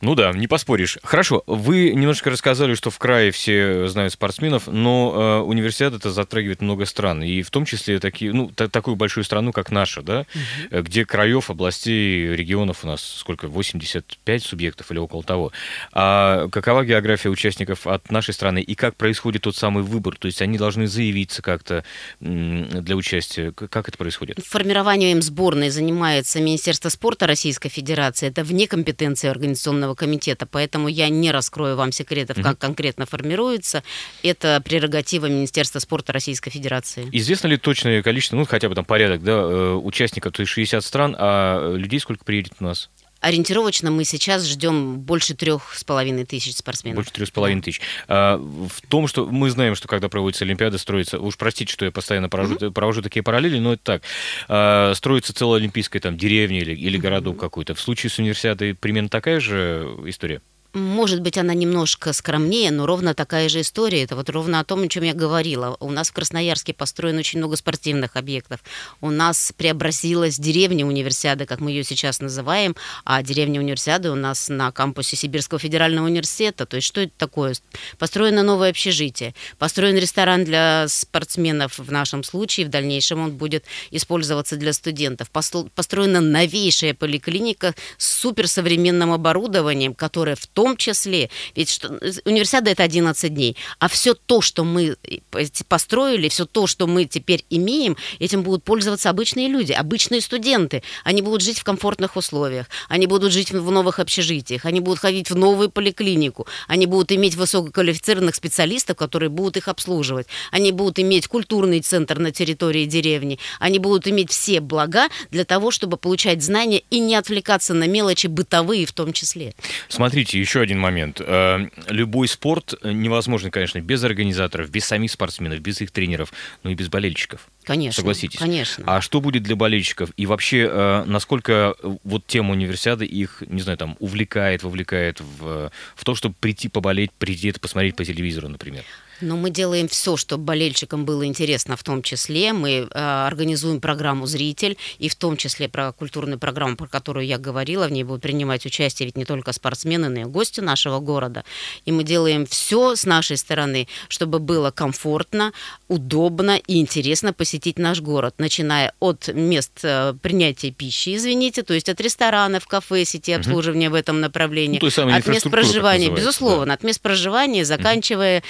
Ну 0.01 0.15
да, 0.15 0.31
не 0.31 0.47
поспоришь. 0.47 0.97
Хорошо, 1.03 1.43
вы 1.47 1.93
немножко 1.93 2.29
рассказали, 2.29 2.75
что 2.75 2.89
в 2.89 2.99
крае 2.99 3.31
все 3.31 3.87
знают 3.87 4.13
спортсменов, 4.13 4.67
но 4.67 5.41
э, 5.41 5.47
университет 5.47 5.93
это 5.93 6.11
затрагивает 6.11 6.61
много 6.61 6.85
стран, 6.85 7.23
и 7.23 7.41
в 7.41 7.49
том 7.49 7.65
числе 7.65 7.99
такие, 7.99 8.31
ну, 8.31 8.49
та, 8.49 8.67
такую 8.67 8.95
большую 8.95 9.23
страну, 9.23 9.51
как 9.51 9.71
наша, 9.71 10.01
да, 10.03 10.25
угу. 10.71 10.81
где 10.83 11.05
краев, 11.05 11.49
областей, 11.49 12.35
регионов 12.35 12.83
у 12.83 12.87
нас 12.87 13.01
сколько, 13.01 13.47
85 13.47 14.43
субъектов 14.43 14.91
или 14.91 14.99
около 14.99 15.23
того. 15.23 15.51
А 15.93 16.47
какова 16.49 16.85
география 16.85 17.29
участников 17.29 17.87
от 17.87 18.11
нашей 18.11 18.33
страны, 18.33 18.61
и 18.61 18.75
как 18.75 18.95
происходит 18.95 19.43
тот 19.43 19.55
самый 19.55 19.83
выбор? 19.83 20.15
То 20.17 20.27
есть 20.27 20.41
они 20.41 20.57
должны 20.57 20.87
заявиться 20.87 21.41
как-то 21.41 21.83
для 22.19 22.95
участия. 22.95 23.51
Как 23.51 23.89
это 23.89 23.97
происходит? 23.97 24.39
Формированием 24.45 25.21
сборной 25.21 25.69
занимается 25.69 26.39
Министерство 26.39 26.89
спорта 26.89 27.27
Российской 27.27 27.69
Федерации. 27.69 28.27
Это 28.27 28.43
вне 28.43 28.67
компетенции 28.67 29.27
организационного 29.27 29.86
Следственного 29.87 29.95
комитета, 29.95 30.45
поэтому 30.45 30.87
я 30.87 31.09
не 31.09 31.31
раскрою 31.31 31.75
вам 31.75 31.91
секретов, 31.91 32.37
как 32.41 32.57
конкретно 32.57 33.05
формируется. 33.05 33.83
Это 34.23 34.61
прерогатива 34.63 35.27
Министерства 35.27 35.79
спорта 35.79 36.13
Российской 36.13 36.49
Федерации. 36.49 37.07
Известно 37.11 37.47
ли 37.47 37.57
точное 37.57 38.01
количество, 38.03 38.35
ну 38.35 38.45
хотя 38.45 38.69
бы 38.69 38.75
там 38.75 38.85
порядок, 38.85 39.23
да, 39.23 39.31
э, 39.33 39.73
участников, 39.73 40.33
то 40.33 40.41
есть 40.41 40.51
60 40.51 40.83
стран, 40.83 41.15
а 41.17 41.75
людей 41.75 41.99
сколько 41.99 42.25
приедет 42.25 42.53
у 42.59 42.63
нас? 42.63 42.89
Ориентировочно 43.19 43.89
мы 43.89 44.03
сейчас 44.03 44.45
ждем 44.45 44.99
больше 44.99 45.33
трех 45.33 45.73
с 45.73 45.83
половиной 45.83 46.25
тысяч 46.25 46.55
спортсменов. 46.55 46.95
Больше 46.95 47.11
трех 47.11 47.27
с 47.27 47.31
половиной 47.31 47.61
тысяч. 47.61 47.81
А, 48.07 48.37
в 48.37 48.87
том, 48.87 49.07
что 49.07 49.25
мы 49.25 49.49
знаем, 49.49 49.75
что 49.75 49.87
когда 49.87 50.07
проводится 50.09 50.45
Олимпиада, 50.45 50.77
строится, 50.77 51.19
уж 51.19 51.37
простите, 51.37 51.73
что 51.73 51.85
я 51.85 51.91
постоянно 51.91 52.29
провожу, 52.29 52.55
mm-hmm. 52.55 52.71
провожу 52.71 53.01
такие 53.01 53.23
параллели, 53.23 53.59
но 53.59 53.73
это 53.73 53.83
так, 53.83 54.01
а, 54.47 54.93
строится 54.93 55.33
целая 55.33 55.59
олимпийская 55.59 56.01
там 56.01 56.17
деревня 56.17 56.61
или, 56.61 56.75
или 56.75 56.97
городок 56.97 57.37
mm-hmm. 57.37 57.39
какой-то. 57.39 57.75
В 57.75 57.81
случае 57.81 58.09
с 58.09 58.19
универсиадой 58.19 58.75
примерно 58.75 59.09
такая 59.09 59.39
же 59.39 59.97
история? 60.05 60.41
Может 60.77 61.21
быть, 61.21 61.39
она 61.39 61.55
немножко 61.55 62.13
скромнее, 62.13 62.69
но 62.69 62.85
ровно 62.85 63.15
такая 63.15 63.49
же 63.49 63.61
история. 63.61 64.03
Это 64.03 64.15
вот 64.15 64.29
ровно 64.29 64.59
о 64.59 64.63
том, 64.63 64.83
о 64.83 64.87
чем 64.87 65.03
я 65.03 65.15
говорила. 65.15 65.75
У 65.79 65.89
нас 65.89 66.09
в 66.09 66.13
Красноярске 66.13 66.71
построено 66.71 67.19
очень 67.19 67.39
много 67.39 67.55
спортивных 67.55 68.15
объектов. 68.15 68.59
У 69.01 69.09
нас 69.09 69.51
преобразилась 69.57 70.37
деревня 70.37 70.85
универсиады, 70.85 71.47
как 71.47 71.61
мы 71.61 71.71
ее 71.71 71.83
сейчас 71.83 72.19
называем, 72.19 72.75
а 73.05 73.23
деревня 73.23 73.59
универсиады 73.59 74.11
у 74.11 74.15
нас 74.15 74.49
на 74.49 74.71
кампусе 74.71 75.15
Сибирского 75.15 75.59
федерального 75.59 76.05
университета. 76.05 76.67
То 76.67 76.75
есть 76.75 76.87
что 76.87 77.01
это 77.01 77.13
такое? 77.17 77.55
Построено 77.97 78.43
новое 78.43 78.69
общежитие, 78.69 79.33
построен 79.57 79.95
ресторан 79.97 80.45
для 80.45 80.87
спортсменов 80.89 81.79
в 81.79 81.91
нашем 81.91 82.23
случае, 82.23 82.67
в 82.67 82.69
дальнейшем 82.69 83.19
он 83.19 83.31
будет 83.31 83.65
использоваться 83.89 84.57
для 84.57 84.73
студентов. 84.73 85.31
Построена 85.31 86.21
новейшая 86.21 86.93
поликлиника 86.93 87.73
с 87.97 88.11
суперсовременным 88.19 89.11
оборудованием, 89.11 89.95
которое 89.95 90.35
в 90.35 90.45
том 90.45 90.66
числе, 90.75 91.29
ведь 91.55 91.69
что, 91.69 91.99
универсиада 92.25 92.71
это 92.71 92.83
11 92.83 93.33
дней, 93.33 93.55
а 93.79 93.87
все 93.87 94.13
то, 94.13 94.41
что 94.41 94.63
мы 94.63 94.97
э, 95.03 95.45
построили, 95.67 96.27
все 96.29 96.45
то, 96.45 96.67
что 96.67 96.87
мы 96.87 97.05
теперь 97.05 97.45
имеем, 97.49 97.95
этим 98.19 98.43
будут 98.43 98.63
пользоваться 98.63 99.09
обычные 99.09 99.47
люди, 99.47 99.71
обычные 99.71 100.21
студенты. 100.21 100.83
Они 101.03 101.21
будут 101.21 101.41
жить 101.41 101.59
в 101.59 101.63
комфортных 101.63 102.15
условиях, 102.17 102.67
они 102.89 103.07
будут 103.07 103.31
жить 103.31 103.51
в 103.51 103.71
новых 103.71 103.99
общежитиях, 103.99 104.65
они 104.65 104.79
будут 104.79 104.99
ходить 104.99 105.29
в 105.29 105.35
новую 105.35 105.69
поликлинику, 105.69 106.47
они 106.67 106.85
будут 106.85 107.11
иметь 107.11 107.35
высококвалифицированных 107.35 108.35
специалистов, 108.35 108.97
которые 108.97 109.29
будут 109.29 109.57
их 109.57 109.67
обслуживать, 109.67 110.27
они 110.51 110.71
будут 110.71 110.99
иметь 110.99 111.27
культурный 111.27 111.81
центр 111.81 112.19
на 112.19 112.31
территории 112.31 112.85
деревни, 112.85 113.39
они 113.59 113.79
будут 113.79 114.07
иметь 114.07 114.31
все 114.31 114.59
блага 114.59 115.09
для 115.31 115.45
того, 115.45 115.71
чтобы 115.71 115.97
получать 115.97 116.43
знания 116.43 116.81
и 116.89 116.99
не 116.99 117.15
отвлекаться 117.15 117.73
на 117.73 117.87
мелочи 117.87 118.27
бытовые 118.27 118.85
в 118.85 118.93
том 118.93 119.13
числе. 119.13 119.53
Смотрите, 119.89 120.39
еще 120.39 120.56
один 120.61 120.79
момент. 120.79 121.21
Э, 121.23 121.67
любой 121.87 122.27
спорт 122.27 122.73
невозможно, 122.83 123.51
конечно, 123.51 123.79
без 123.79 124.03
организаторов, 124.03 124.69
без 124.69 124.85
самих 124.85 125.11
спортсменов, 125.11 125.59
без 125.59 125.81
их 125.81 125.91
тренеров, 125.91 126.33
но 126.63 126.69
и 126.69 126.75
без 126.75 126.89
болельщиков. 126.89 127.47
Конечно. 127.63 128.01
Согласитесь? 128.01 128.39
Конечно. 128.39 128.83
А 128.87 129.01
что 129.01 129.21
будет 129.21 129.43
для 129.43 129.55
болельщиков? 129.55 130.11
И 130.17 130.25
вообще, 130.25 130.67
э, 130.69 131.03
насколько 131.05 131.75
вот 132.03 132.25
тема 132.27 132.51
универсиады 132.51 133.05
их, 133.05 133.43
не 133.47 133.61
знаю, 133.61 133.77
там, 133.77 133.97
увлекает, 133.99 134.63
вовлекает 134.63 135.19
в, 135.19 135.71
в 135.95 136.05
то, 136.05 136.15
чтобы 136.15 136.35
прийти 136.39 136.69
поболеть, 136.69 137.11
прийти 137.11 137.49
это 137.49 137.59
посмотреть 137.59 137.95
по 137.95 138.05
телевизору, 138.05 138.47
например? 138.47 138.83
Но 139.21 139.35
мы 139.35 139.49
делаем 139.49 139.87
все, 139.87 140.17
чтобы 140.17 140.43
болельщикам 140.43 141.05
было 141.05 141.25
интересно, 141.25 141.75
в 141.75 141.83
том 141.83 142.01
числе 142.01 142.53
мы 142.53 142.69
э, 142.69 142.87
организуем 143.27 143.81
программу 143.81 144.27
«Зритель», 144.27 144.77
и 144.99 145.09
в 145.09 145.15
том 145.15 145.37
числе 145.37 145.67
про 145.69 145.91
культурную 145.91 146.39
программу, 146.39 146.75
про 146.75 146.87
которую 146.87 147.25
я 147.25 147.37
говорила, 147.37 147.87
в 147.87 147.91
ней 147.91 148.03
будут 148.03 148.21
принимать 148.21 148.65
участие 148.65 149.07
ведь 149.07 149.17
не 149.17 149.25
только 149.25 149.53
спортсмены, 149.53 150.09
но 150.09 150.21
и 150.21 150.23
гости 150.25 150.59
нашего 150.59 150.99
города. 150.99 151.43
И 151.85 151.91
мы 151.91 152.03
делаем 152.03 152.45
все 152.45 152.95
с 152.95 153.05
нашей 153.05 153.37
стороны, 153.37 153.87
чтобы 154.07 154.39
было 154.39 154.71
комфортно, 154.71 155.51
удобно 155.87 156.57
и 156.67 156.79
интересно 156.79 157.33
посетить 157.33 157.79
наш 157.79 158.01
город, 158.01 158.35
начиная 158.37 158.93
от 158.99 159.29
мест 159.33 159.79
э, 159.83 160.13
принятия 160.21 160.71
пищи, 160.71 161.15
извините, 161.15 161.63
то 161.63 161.73
есть 161.73 161.89
от 161.89 161.99
ресторанов, 162.01 162.67
кафе, 162.67 163.05
сети 163.05 163.31
обслуживания 163.31 163.87
угу. 163.87 163.93
в 163.93 163.99
этом 163.99 164.19
направлении, 164.19 164.79
ну, 164.81 164.87
от 164.87 165.27
мест 165.27 165.49
проживания, 165.49 166.09
безусловно, 166.09 166.67
да. 166.67 166.73
от 166.73 166.83
мест 166.83 167.01
проживания, 167.01 167.65
заканчивая 167.65 168.39
угу. 168.39 168.45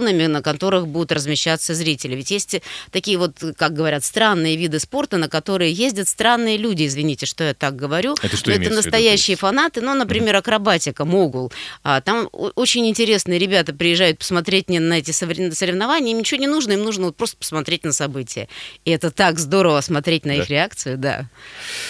Трибунами, 0.00 0.26
на 0.26 0.42
которых 0.42 0.88
будут 0.88 1.12
размещаться 1.12 1.74
зрители. 1.74 2.16
Ведь 2.16 2.30
есть 2.30 2.60
такие 2.90 3.18
вот, 3.18 3.36
как 3.56 3.72
говорят, 3.72 4.04
странные 4.04 4.56
виды 4.56 4.78
спорта, 4.78 5.16
на 5.16 5.28
которые 5.28 5.72
ездят 5.72 6.08
странные 6.08 6.56
люди, 6.56 6.86
извините, 6.86 7.26
что 7.26 7.44
я 7.44 7.54
так 7.54 7.76
говорю. 7.76 8.14
Это 8.22 8.36
что 8.36 8.50
Это 8.50 8.70
настоящие 8.70 9.34
виду, 9.34 9.40
фанаты, 9.40 9.80
ну, 9.80 9.94
например, 9.94 10.36
акробатика, 10.36 11.04
могул. 11.04 11.52
А, 11.82 12.00
там 12.00 12.28
очень 12.32 12.88
интересные 12.88 13.38
ребята 13.38 13.72
приезжают 13.72 14.18
посмотреть 14.18 14.68
на 14.68 14.94
эти 14.94 15.10
соревнования, 15.10 16.12
им 16.12 16.18
ничего 16.18 16.40
не 16.40 16.46
нужно, 16.46 16.72
им 16.72 16.82
нужно 16.82 17.06
вот 17.06 17.16
просто 17.16 17.36
посмотреть 17.36 17.84
на 17.84 17.92
события. 17.92 18.48
И 18.84 18.90
это 18.90 19.10
так 19.10 19.38
здорово 19.38 19.80
смотреть 19.80 20.24
на 20.24 20.36
да. 20.36 20.42
их 20.42 20.50
реакцию, 20.50 20.98
да. 20.98 21.26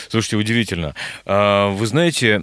Слушайте, 0.09 0.37
удивительно. 0.37 0.95
А, 1.25 1.71
вы 1.71 1.87
знаете, 1.87 2.41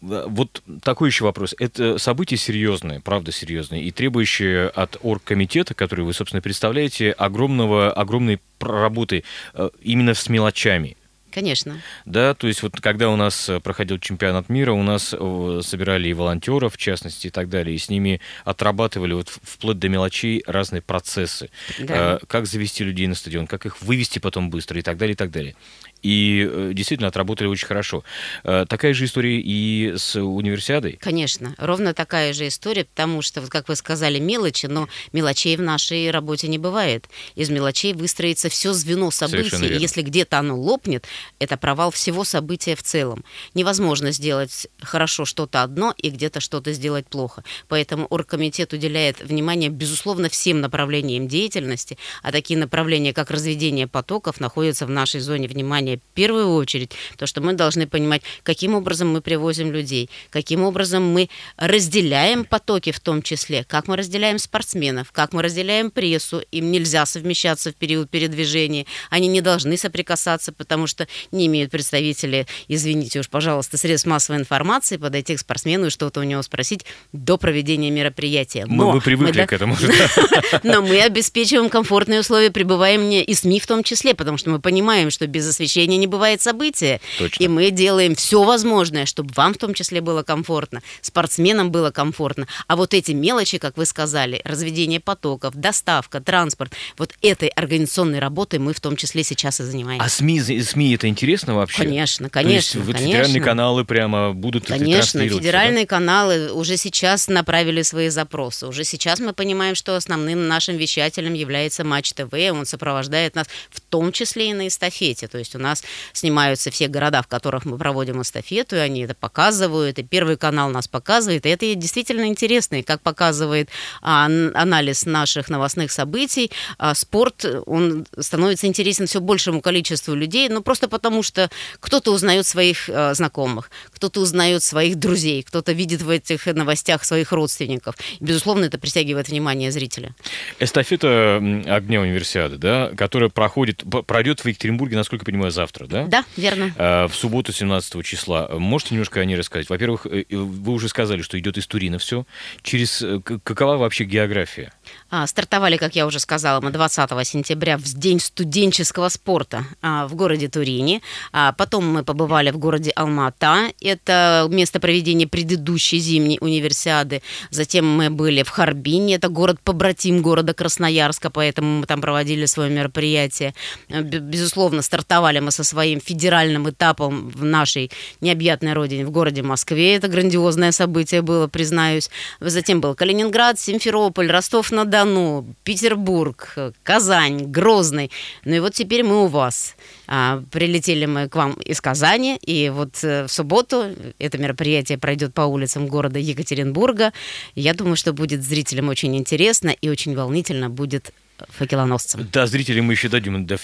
вот 0.00 0.62
такой 0.82 1.08
еще 1.08 1.24
вопрос. 1.24 1.54
Это 1.58 1.98
события 1.98 2.36
серьезные, 2.36 3.00
правда 3.00 3.32
серьезные, 3.32 3.82
и 3.84 3.90
требующие 3.90 4.51
от 4.56 4.98
оргкомитета, 5.02 5.74
который 5.74 6.04
вы, 6.04 6.12
собственно, 6.12 6.42
представляете, 6.42 7.12
огромного, 7.12 7.92
огромной 7.92 8.40
работы 8.60 9.24
э, 9.54 9.70
именно 9.82 10.14
с 10.14 10.28
мелочами. 10.28 10.96
Конечно. 11.32 11.80
Да, 12.04 12.34
то 12.34 12.46
есть 12.46 12.62
вот 12.62 12.78
когда 12.80 13.08
у 13.08 13.16
нас 13.16 13.48
э, 13.48 13.58
проходил 13.60 13.98
чемпионат 13.98 14.48
мира, 14.48 14.72
у 14.72 14.82
нас 14.82 15.14
э, 15.18 15.60
собирали 15.64 16.08
и 16.08 16.12
волонтеров, 16.12 16.74
в 16.74 16.76
частности, 16.76 17.28
и 17.28 17.30
так 17.30 17.48
далее, 17.48 17.74
и 17.74 17.78
с 17.78 17.88
ними 17.88 18.20
отрабатывали 18.44 19.14
вот 19.14 19.28
вплоть 19.28 19.78
до 19.78 19.88
мелочей 19.88 20.44
разные 20.46 20.82
процессы. 20.82 21.48
Да. 21.78 22.20
Как 22.28 22.46
завести 22.46 22.84
людей 22.84 23.06
на 23.06 23.14
стадион, 23.14 23.46
как 23.46 23.64
их 23.66 23.80
вывести 23.80 24.18
потом 24.18 24.50
быстро 24.50 24.78
и 24.78 24.82
так 24.82 24.98
далее, 24.98 25.14
и 25.14 25.16
так 25.16 25.30
далее 25.30 25.54
и 26.02 26.48
э, 26.50 26.72
действительно 26.74 27.08
отработали 27.08 27.48
очень 27.48 27.66
хорошо. 27.66 28.04
Э, 28.44 28.66
такая 28.68 28.92
же 28.94 29.04
история 29.04 29.40
и 29.40 29.94
с 29.96 30.16
универсиадой? 30.20 30.98
Конечно, 31.00 31.54
ровно 31.58 31.94
такая 31.94 32.32
же 32.32 32.48
история, 32.48 32.84
потому 32.84 33.22
что, 33.22 33.40
вот 33.40 33.50
как 33.50 33.68
вы 33.68 33.76
сказали, 33.76 34.18
мелочи, 34.18 34.66
но 34.66 34.88
мелочей 35.12 35.56
в 35.56 35.62
нашей 35.62 36.10
работе 36.10 36.48
не 36.48 36.58
бывает. 36.58 37.08
Из 37.34 37.50
мелочей 37.50 37.94
выстроится 37.94 38.48
все 38.48 38.72
звено 38.72 39.10
событий, 39.10 39.66
и 39.66 39.78
если 39.78 40.02
где-то 40.02 40.38
оно 40.38 40.58
лопнет, 40.58 41.06
это 41.38 41.56
провал 41.56 41.90
всего 41.90 42.24
события 42.24 42.74
в 42.74 42.82
целом. 42.82 43.24
Невозможно 43.54 44.12
сделать 44.12 44.66
хорошо 44.80 45.24
что-то 45.24 45.62
одно 45.62 45.94
и 45.96 46.10
где-то 46.10 46.40
что-то 46.40 46.72
сделать 46.72 47.06
плохо. 47.06 47.44
Поэтому 47.68 48.06
оргкомитет 48.06 48.72
уделяет 48.72 49.20
внимание, 49.20 49.70
безусловно, 49.70 50.28
всем 50.28 50.60
направлениям 50.60 51.28
деятельности, 51.28 51.98
а 52.22 52.32
такие 52.32 52.58
направления, 52.58 53.12
как 53.12 53.30
разведение 53.30 53.86
потоков, 53.86 54.40
находятся 54.40 54.86
в 54.86 54.90
нашей 54.90 55.20
зоне 55.20 55.48
внимания 55.48 55.91
внимание 55.92 55.98
в 55.98 56.14
первую 56.14 56.54
очередь, 56.54 56.92
то, 57.16 57.26
что 57.26 57.40
мы 57.40 57.54
должны 57.54 57.86
понимать, 57.86 58.22
каким 58.42 58.74
образом 58.74 59.08
мы 59.08 59.20
привозим 59.20 59.72
людей, 59.72 60.10
каким 60.30 60.62
образом 60.62 61.02
мы 61.02 61.28
разделяем 61.56 62.44
потоки 62.44 62.92
в 62.92 63.00
том 63.00 63.22
числе, 63.22 63.64
как 63.64 63.88
мы 63.88 63.96
разделяем 63.96 64.38
спортсменов, 64.38 65.10
как 65.10 65.32
мы 65.32 65.42
разделяем 65.42 65.90
прессу, 65.90 66.42
им 66.52 66.70
нельзя 66.70 67.06
совмещаться 67.06 67.70
в 67.70 67.74
период 67.74 68.10
передвижения, 68.10 68.86
они 69.10 69.28
не 69.28 69.40
должны 69.40 69.76
соприкасаться, 69.76 70.52
потому 70.52 70.86
что 70.86 71.08
не 71.32 71.46
имеют 71.46 71.70
представители, 71.70 72.46
извините 72.68 73.20
уж, 73.20 73.28
пожалуйста, 73.28 73.78
средств 73.78 74.06
массовой 74.06 74.40
информации 74.40 74.98
подойти 74.98 75.36
к 75.36 75.40
спортсмену 75.40 75.86
и 75.86 75.90
что-то 75.90 76.20
у 76.20 76.24
него 76.24 76.42
спросить 76.42 76.84
до 77.12 77.38
проведения 77.38 77.90
мероприятия. 77.90 78.66
Но 78.66 78.86
мы, 78.86 78.94
мы 78.94 79.00
привыкли 79.00 79.40
мы, 79.40 79.46
к 79.46 79.52
этому. 79.52 79.76
Но 80.62 80.82
мы 80.82 81.00
обеспечиваем 81.00 81.70
комфортные 81.70 82.20
условия 82.20 82.50
пребывания 82.50 83.24
и 83.24 83.34
СМИ 83.34 83.60
в 83.60 83.66
том 83.66 83.82
числе, 83.82 84.14
потому 84.14 84.36
что 84.36 84.50
мы 84.50 84.60
понимаем, 84.60 85.10
что 85.10 85.26
без 85.26 85.48
освещения 85.48 85.81
исключения 85.82 85.96
не 85.96 86.06
бывает 86.06 86.40
события. 86.40 87.00
Точно. 87.18 87.42
И 87.42 87.48
мы 87.48 87.70
делаем 87.70 88.14
все 88.14 88.42
возможное, 88.42 89.06
чтобы 89.06 89.32
вам 89.34 89.54
в 89.54 89.58
том 89.58 89.74
числе 89.74 90.00
было 90.00 90.22
комфортно, 90.22 90.82
спортсменам 91.00 91.70
было 91.70 91.90
комфортно. 91.90 92.46
А 92.66 92.76
вот 92.76 92.94
эти 92.94 93.12
мелочи, 93.12 93.58
как 93.58 93.76
вы 93.76 93.86
сказали, 93.86 94.40
разведение 94.44 95.00
потоков, 95.00 95.54
доставка, 95.54 96.20
транспорт, 96.20 96.72
вот 96.96 97.12
этой 97.22 97.48
организационной 97.48 98.18
работой 98.18 98.58
мы 98.58 98.72
в 98.72 98.80
том 98.80 98.96
числе 98.96 99.24
сейчас 99.24 99.60
и 99.60 99.64
занимаемся. 99.64 100.06
А 100.06 100.08
СМИ, 100.08 100.40
СМИ 100.40 100.94
это 100.94 101.08
интересно 101.08 101.54
вообще? 101.54 101.82
Конечно, 101.82 102.28
конечно. 102.30 102.52
То 102.52 102.56
есть 102.56 102.74
вот 102.76 102.96
конечно. 102.96 103.06
федеральные 103.06 103.42
каналы 103.42 103.84
прямо 103.84 104.32
будут 104.32 104.66
Конечно, 104.66 105.28
федеральные 105.28 105.84
да? 105.84 105.88
каналы 105.88 106.52
уже 106.52 106.76
сейчас 106.76 107.28
направили 107.28 107.82
свои 107.82 108.08
запросы. 108.08 108.66
Уже 108.66 108.84
сейчас 108.84 109.20
мы 109.20 109.32
понимаем, 109.32 109.74
что 109.74 109.96
основным 109.96 110.48
нашим 110.48 110.76
вещателем 110.76 111.34
является 111.34 111.84
Матч 111.84 112.12
ТВ. 112.12 112.32
Он 112.52 112.66
сопровождает 112.66 113.34
нас 113.34 113.46
в 113.70 113.80
том 113.80 114.12
числе 114.12 114.50
и 114.50 114.54
на 114.54 114.68
эстафете. 114.68 115.28
То 115.28 115.38
есть 115.38 115.54
у 115.54 115.58
нас 115.58 115.71
снимаются 116.12 116.70
все 116.70 116.88
города, 116.88 117.22
в 117.22 117.26
которых 117.26 117.64
мы 117.64 117.78
проводим 117.78 118.22
эстафету, 118.22 118.76
и 118.76 118.80
они 118.80 119.02
это 119.02 119.14
показывают, 119.14 119.98
и 119.98 120.02
Первый 120.02 120.36
канал 120.36 120.70
нас 120.70 120.88
показывает, 120.88 121.46
и 121.46 121.48
это 121.48 121.74
действительно 121.74 122.26
интересно, 122.26 122.76
и 122.76 122.82
как 122.82 123.00
показывает 123.00 123.70
а, 124.02 124.26
анализ 124.26 125.06
наших 125.06 125.48
новостных 125.48 125.90
событий, 125.92 126.50
а, 126.78 126.94
спорт, 126.94 127.44
он 127.66 128.06
становится 128.18 128.66
интересен 128.66 129.06
все 129.06 129.20
большему 129.20 129.60
количеству 129.60 130.14
людей, 130.14 130.48
ну 130.48 130.62
просто 130.62 130.88
потому 130.88 131.22
что 131.22 131.50
кто-то 131.80 132.12
узнает 132.12 132.46
своих 132.46 132.88
а, 132.88 133.14
знакомых, 133.14 133.70
кто-то 133.94 134.20
узнает 134.20 134.62
своих 134.62 134.96
друзей, 134.96 135.42
кто-то 135.42 135.72
видит 135.72 136.02
в 136.02 136.10
этих 136.10 136.46
новостях 136.46 137.04
своих 137.04 137.32
родственников. 137.32 137.94
И, 138.20 138.24
безусловно, 138.24 138.66
это 138.66 138.78
притягивает 138.78 139.28
внимание 139.28 139.70
зрителя. 139.70 140.14
Эстафета 140.58 141.36
огня 141.66 142.00
универсиады, 142.00 142.58
да, 142.58 142.90
которая 142.96 143.30
проходит, 143.30 143.82
пройдет 144.06 144.40
в 144.40 144.48
Екатеринбурге, 144.48 144.96
насколько 144.96 145.22
я 145.22 145.26
понимаю, 145.26 145.51
завтра, 145.52 145.86
да? 145.86 146.06
Да, 146.06 146.24
верно. 146.36 146.74
А, 146.76 147.08
в 147.08 147.14
субботу 147.14 147.52
17 147.52 148.04
числа. 148.04 148.48
Можете 148.50 148.94
немножко 148.94 149.20
о 149.20 149.24
ней 149.24 149.36
рассказать? 149.36 149.68
Во-первых, 149.70 150.06
э, 150.06 150.24
вы 150.30 150.72
уже 150.72 150.88
сказали, 150.88 151.22
что 151.22 151.38
идет 151.38 151.58
из 151.58 151.66
Турина 151.66 151.98
все. 151.98 152.26
Через 152.62 153.02
э, 153.02 153.20
какова 153.20 153.76
вообще 153.76 154.04
география? 154.04 154.72
А, 155.10 155.26
стартовали, 155.26 155.76
как 155.76 155.94
я 155.94 156.06
уже 156.06 156.18
сказала, 156.18 156.60
мы 156.60 156.70
20 156.70 157.10
сентября 157.26 157.76
в 157.76 157.84
День 157.84 158.20
студенческого 158.20 159.08
спорта 159.08 159.64
а, 159.82 160.06
в 160.06 160.14
городе 160.14 160.48
Турине. 160.48 161.02
А, 161.32 161.52
потом 161.52 161.86
мы 161.86 162.04
побывали 162.04 162.50
в 162.50 162.58
городе 162.58 162.90
Алмата. 162.90 163.70
Это 163.80 164.46
место 164.50 164.80
проведения 164.80 165.26
предыдущей 165.26 165.98
зимней 165.98 166.38
универсиады. 166.40 167.22
Затем 167.50 167.86
мы 167.86 168.10
были 168.10 168.42
в 168.42 168.48
Харбине. 168.48 169.16
Это 169.16 169.28
город-побратим 169.28 170.22
города 170.22 170.54
Красноярска, 170.54 171.30
поэтому 171.30 171.80
мы 171.80 171.86
там 171.86 172.00
проводили 172.00 172.46
свое 172.46 172.70
мероприятие. 172.70 173.54
Безусловно, 173.88 174.82
стартовали 174.82 175.40
мы 175.42 175.50
со 175.50 175.64
своим 175.64 176.00
федеральным 176.00 176.68
этапом 176.70 177.28
в 177.28 177.44
нашей 177.44 177.90
необъятной 178.20 178.72
родине, 178.72 179.04
в 179.04 179.10
городе 179.10 179.42
Москве. 179.42 179.96
Это 179.96 180.08
грандиозное 180.08 180.72
событие 180.72 181.22
было, 181.22 181.46
признаюсь. 181.48 182.10
Затем 182.40 182.80
был 182.80 182.94
Калининград, 182.94 183.58
Симферополь, 183.58 184.30
Ростов-на-Дону, 184.30 185.46
Петербург, 185.64 186.54
Казань, 186.82 187.44
Грозный. 187.46 188.10
Ну 188.44 188.54
и 188.54 188.60
вот 188.60 188.74
теперь 188.74 189.02
мы 189.02 189.24
у 189.24 189.26
вас. 189.26 189.74
А, 190.06 190.42
прилетели 190.50 191.06
мы 191.06 191.28
к 191.28 191.36
вам 191.36 191.54
из 191.54 191.80
Казани, 191.80 192.36
и 192.42 192.68
вот 192.68 193.02
э, 193.02 193.24
в 193.26 193.32
субботу 193.32 193.86
это 194.18 194.38
мероприятие 194.38 194.98
пройдет 194.98 195.32
по 195.32 195.42
улицам 195.42 195.86
города 195.86 196.18
Екатеринбурга. 196.18 197.12
Я 197.54 197.72
думаю, 197.72 197.96
что 197.96 198.12
будет 198.12 198.42
зрителям 198.42 198.88
очень 198.88 199.16
интересно 199.16 199.70
и 199.70 199.88
очень 199.88 200.14
волнительно 200.14 200.68
будет 200.68 201.12
факелоносцам. 201.48 202.28
Да, 202.32 202.46
зрителям 202.46 202.86
мы 202.86 202.94
еще 202.94 203.08
дадим, 203.08 203.46
до, 203.46 203.56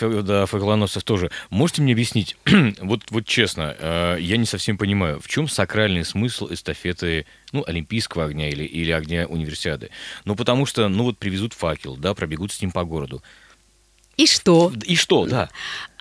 факелоносцев 0.46 1.02
тоже. 1.04 1.30
Можете 1.50 1.82
мне 1.82 1.92
объяснить, 1.92 2.36
вот, 2.80 3.02
вот 3.10 3.26
честно, 3.26 3.76
э, 3.78 4.16
я 4.20 4.36
не 4.36 4.46
совсем 4.46 4.78
понимаю, 4.78 5.20
в 5.20 5.28
чем 5.28 5.48
сакральный 5.48 6.04
смысл 6.04 6.48
эстафеты 6.50 7.26
ну, 7.52 7.64
Олимпийского 7.66 8.24
огня 8.24 8.48
или, 8.48 8.64
или 8.64 8.90
огня 8.90 9.26
универсиады? 9.26 9.90
Ну, 10.24 10.36
потому 10.36 10.66
что, 10.66 10.88
ну, 10.88 11.04
вот 11.04 11.18
привезут 11.18 11.52
факел, 11.52 11.96
да, 11.96 12.14
пробегут 12.14 12.52
с 12.52 12.60
ним 12.60 12.70
по 12.70 12.84
городу. 12.84 13.22
И 14.18 14.26
что? 14.26 14.72
И 14.84 14.94
что, 14.96 15.24
да. 15.24 15.48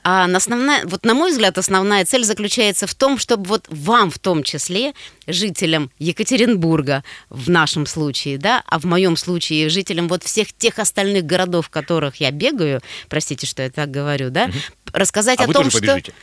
А 0.03 0.23
основная, 0.23 0.85
вот 0.85 1.03
на 1.05 1.13
мой 1.13 1.31
взгляд, 1.31 1.57
основная 1.57 2.05
цель 2.05 2.23
заключается 2.23 2.87
в 2.87 2.95
том, 2.95 3.17
чтобы 3.17 3.43
вот 3.43 3.65
вам 3.67 4.09
в 4.09 4.19
том 4.19 4.41
числе, 4.41 4.93
жителям 5.27 5.91
Екатеринбурга 5.99 7.03
в 7.29 7.49
нашем 7.49 7.85
случае, 7.85 8.37
да, 8.37 8.63
а 8.67 8.79
в 8.79 8.85
моем 8.85 9.17
случае 9.17 9.67
жителям 9.67 10.07
вот 10.07 10.23
всех 10.23 10.53
тех 10.53 10.79
остальных 10.79 11.25
городов, 11.25 11.67
в 11.67 11.69
которых 11.69 12.17
я 12.17 12.31
бегаю, 12.31 12.81
простите, 13.09 13.45
что 13.45 13.63
я 13.63 13.69
так 13.69 13.91
говорю, 13.91 14.29
да, 14.29 14.45
угу. 14.45 14.53
рассказать 14.93 15.41
а 15.41 15.43
о 15.43 15.47
вы 15.47 15.53
том, 15.53 15.63
тоже 15.65 15.77
что... 15.77 15.87
Побежите? 15.87 16.13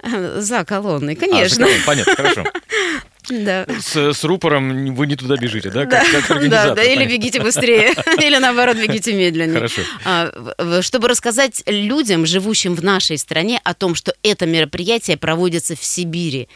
За 0.40 0.64
колонной, 0.64 1.16
конечно. 1.16 1.66
А, 1.66 1.68
за 1.68 1.84
колонной. 1.84 1.84
Понятно, 1.84 2.14
хорошо. 2.14 2.44
Да. 3.28 3.66
С, 3.80 4.12
с 4.12 4.24
рупором 4.24 4.94
вы 4.94 5.06
не 5.06 5.16
туда 5.16 5.36
бежите, 5.36 5.70
да? 5.70 5.86
Как, 5.86 6.04
да, 6.12 6.20
как 6.22 6.48
да, 6.48 6.74
да, 6.74 6.82
или 6.82 7.06
бегите 7.06 7.40
быстрее, 7.40 7.94
или 8.22 8.38
наоборот 8.38 8.76
бегите 8.76 9.12
медленнее. 9.12 9.54
Хорошо. 9.54 9.82
А, 10.04 10.82
чтобы 10.82 11.08
рассказать 11.08 11.62
людям, 11.66 12.26
живущим 12.26 12.74
в 12.74 12.82
нашей 12.82 13.18
стране, 13.18 13.60
о 13.64 13.74
том, 13.74 13.94
что 13.94 14.14
это 14.22 14.46
мероприятие 14.46 15.16
проводится 15.16 15.76
в 15.76 15.84
Сибири. 15.84 16.48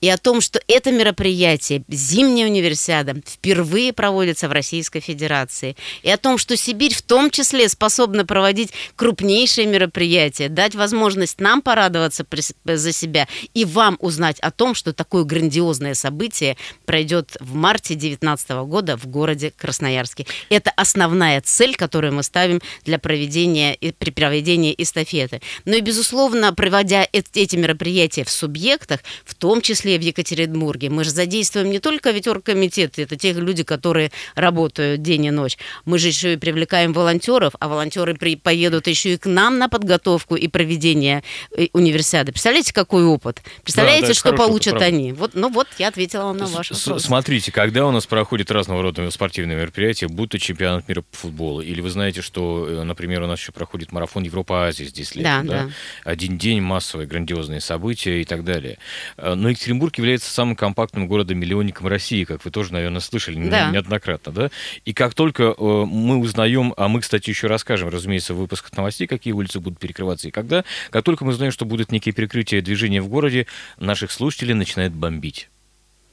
И 0.00 0.08
о 0.08 0.16
том, 0.16 0.40
что 0.40 0.60
это 0.66 0.92
мероприятие, 0.92 1.82
зимняя 1.88 2.46
универсиада, 2.46 3.14
впервые 3.26 3.92
проводится 3.92 4.48
в 4.48 4.52
Российской 4.52 5.00
Федерации, 5.00 5.76
и 6.02 6.10
о 6.10 6.16
том, 6.16 6.38
что 6.38 6.56
Сибирь 6.56 6.94
в 6.94 7.02
том 7.02 7.30
числе 7.30 7.68
способна 7.68 8.24
проводить 8.24 8.72
крупнейшие 8.96 9.66
мероприятия, 9.66 10.48
дать 10.48 10.74
возможность 10.74 11.40
нам 11.40 11.62
порадоваться 11.62 12.24
за 12.64 12.92
себя 12.92 13.28
и 13.54 13.64
вам 13.64 13.96
узнать 14.00 14.40
о 14.40 14.50
том, 14.50 14.74
что 14.74 14.92
такое 14.92 15.24
грандиозное 15.24 15.94
событие 15.94 16.56
пройдет 16.86 17.36
в 17.40 17.54
марте 17.54 17.94
2019 17.94 18.50
года 18.66 18.96
в 18.96 19.06
городе 19.06 19.52
Красноярске. 19.56 20.26
Это 20.48 20.70
основная 20.76 21.40
цель, 21.40 21.74
которую 21.76 22.14
мы 22.14 22.22
ставим 22.22 22.60
для 22.84 22.98
проведения, 22.98 23.76
при 23.98 24.10
проведении 24.10 24.74
эстафеты. 24.76 25.40
Но 25.64 25.76
и, 25.76 25.80
безусловно, 25.80 26.52
проводя 26.54 27.06
эти 27.12 27.56
мероприятия 27.56 28.24
в 28.24 28.30
субъектах, 28.30 29.00
в 29.24 29.34
том 29.34 29.60
числе 29.60 29.89
в 29.98 30.02
Екатеринбурге, 30.02 30.90
мы 30.90 31.04
же 31.04 31.10
задействуем 31.10 31.70
не 31.70 31.78
только 31.78 32.10
ведь 32.10 32.26
оргкомитет, 32.26 32.98
это 32.98 33.16
те 33.16 33.32
люди, 33.32 33.62
которые 33.62 34.10
работают 34.34 35.02
день 35.02 35.26
и 35.26 35.30
ночь, 35.30 35.56
мы 35.84 35.98
же 35.98 36.08
еще 36.08 36.34
и 36.34 36.36
привлекаем 36.36 36.92
волонтеров, 36.92 37.54
а 37.60 37.68
волонтеры 37.68 38.14
при, 38.14 38.36
поедут 38.36 38.86
еще 38.86 39.14
и 39.14 39.16
к 39.16 39.26
нам 39.26 39.58
на 39.58 39.68
подготовку 39.68 40.36
и 40.36 40.48
проведение 40.48 41.22
э, 41.56 41.68
универсиады. 41.72 42.32
Представляете, 42.32 42.72
какой 42.72 43.04
опыт? 43.04 43.42
Представляете, 43.62 44.08
да, 44.08 44.08
да, 44.08 44.14
что 44.14 44.32
получат 44.32 44.74
опыт, 44.74 44.86
они? 44.86 45.12
Вот, 45.12 45.32
ну 45.34 45.50
вот, 45.50 45.66
я 45.78 45.88
ответила 45.88 46.24
вам 46.24 46.36
на 46.36 46.46
ваш 46.46 46.70
вопрос. 46.70 47.02
Смотрите, 47.02 47.52
когда 47.52 47.86
у 47.86 47.90
нас 47.90 48.06
проходят 48.06 48.50
разного 48.50 48.82
рода 48.82 49.10
спортивные 49.10 49.56
мероприятия, 49.56 50.08
будь 50.08 50.30
то 50.30 50.38
чемпионат 50.38 50.88
мира 50.88 51.02
по 51.02 51.16
футболу, 51.16 51.60
или 51.60 51.80
вы 51.80 51.90
знаете, 51.90 52.22
что, 52.22 52.66
э, 52.68 52.82
например, 52.84 53.22
у 53.22 53.26
нас 53.26 53.40
еще 53.40 53.52
проходит 53.52 53.92
марафон 53.92 54.22
Европа-Азия 54.22 54.84
здесь 54.84 55.14
летом, 55.14 55.46
да, 55.46 55.52
да? 55.52 55.64
да? 55.64 55.72
Один 56.04 56.38
день, 56.38 56.60
массовые 56.60 57.06
грандиозные 57.06 57.60
события 57.60 58.20
и 58.20 58.24
так 58.24 58.44
далее. 58.44 58.78
Э, 59.16 59.34
но 59.34 59.48
Екатеринбург 59.48 59.79
является 59.98 60.30
самым 60.30 60.56
компактным 60.56 61.06
городом-миллионником 61.06 61.86
России, 61.86 62.24
как 62.24 62.44
вы 62.44 62.50
тоже, 62.50 62.72
наверное, 62.72 63.00
слышали 63.00 63.48
да. 63.48 63.70
неоднократно, 63.70 64.32
да? 64.32 64.50
И 64.84 64.92
как 64.92 65.14
только 65.14 65.54
мы 65.58 66.18
узнаем, 66.18 66.74
а 66.76 66.88
мы, 66.88 67.00
кстати, 67.00 67.30
еще 67.30 67.46
расскажем, 67.46 67.88
разумеется, 67.88 68.34
в 68.34 68.38
выпусках 68.38 68.76
новостей, 68.76 69.06
какие 69.06 69.32
улицы 69.32 69.60
будут 69.60 69.78
перекрываться 69.78 70.28
и 70.28 70.30
когда, 70.30 70.64
как 70.90 71.04
только 71.04 71.24
мы 71.24 71.32
узнаем, 71.32 71.52
что 71.52 71.64
будут 71.64 71.92
некие 71.92 72.14
перекрытия 72.14 72.62
движения 72.62 73.02
в 73.02 73.08
городе, 73.08 73.46
наших 73.78 74.10
слушателей 74.10 74.54
начинает 74.54 74.92
бомбить. 74.92 75.49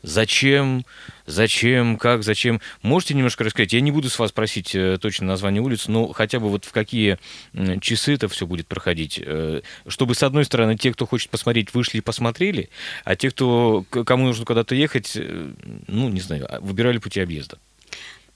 Зачем? 0.08 0.86
Зачем? 1.26 1.98
Как? 1.98 2.24
Зачем? 2.24 2.62
Можете 2.82 3.14
немножко 3.14 3.44
рассказать? 3.44 3.74
Я 3.74 3.82
не 3.82 3.92
буду 3.92 4.10
с 4.10 4.18
вас 4.18 4.32
просить 4.32 4.74
э, 4.74 4.98
точно 5.02 5.28
название 5.28 5.62
улиц, 5.62 5.90
но 5.90 6.14
хотя 6.14 6.40
бы 6.40 6.48
вот 6.48 6.64
в 6.64 6.72
какие 6.72 7.20
часы 7.82 8.14
это 8.14 8.30
все 8.30 8.48
будет 8.48 8.68
проходить, 8.68 9.20
э, 9.22 9.62
чтобы, 9.86 10.16
с 10.16 10.24
одной 10.24 10.46
стороны, 10.46 10.78
те, 10.78 10.94
кто 10.94 11.06
хочет 11.06 11.30
посмотреть, 11.30 11.74
вышли 11.74 11.98
и 11.98 12.02
посмотрели, 12.02 12.70
а 13.04 13.18
те, 13.18 13.30
кто, 13.32 13.84
кому 13.90 14.28
нужно 14.28 14.46
куда-то 14.46 14.76
ехать, 14.76 15.12
э, 15.16 15.52
ну, 15.88 16.08
не 16.08 16.22
знаю, 16.22 16.48
а, 16.50 16.62
выбирали 16.62 17.00
пути 17.00 17.20
объезда. 17.20 17.58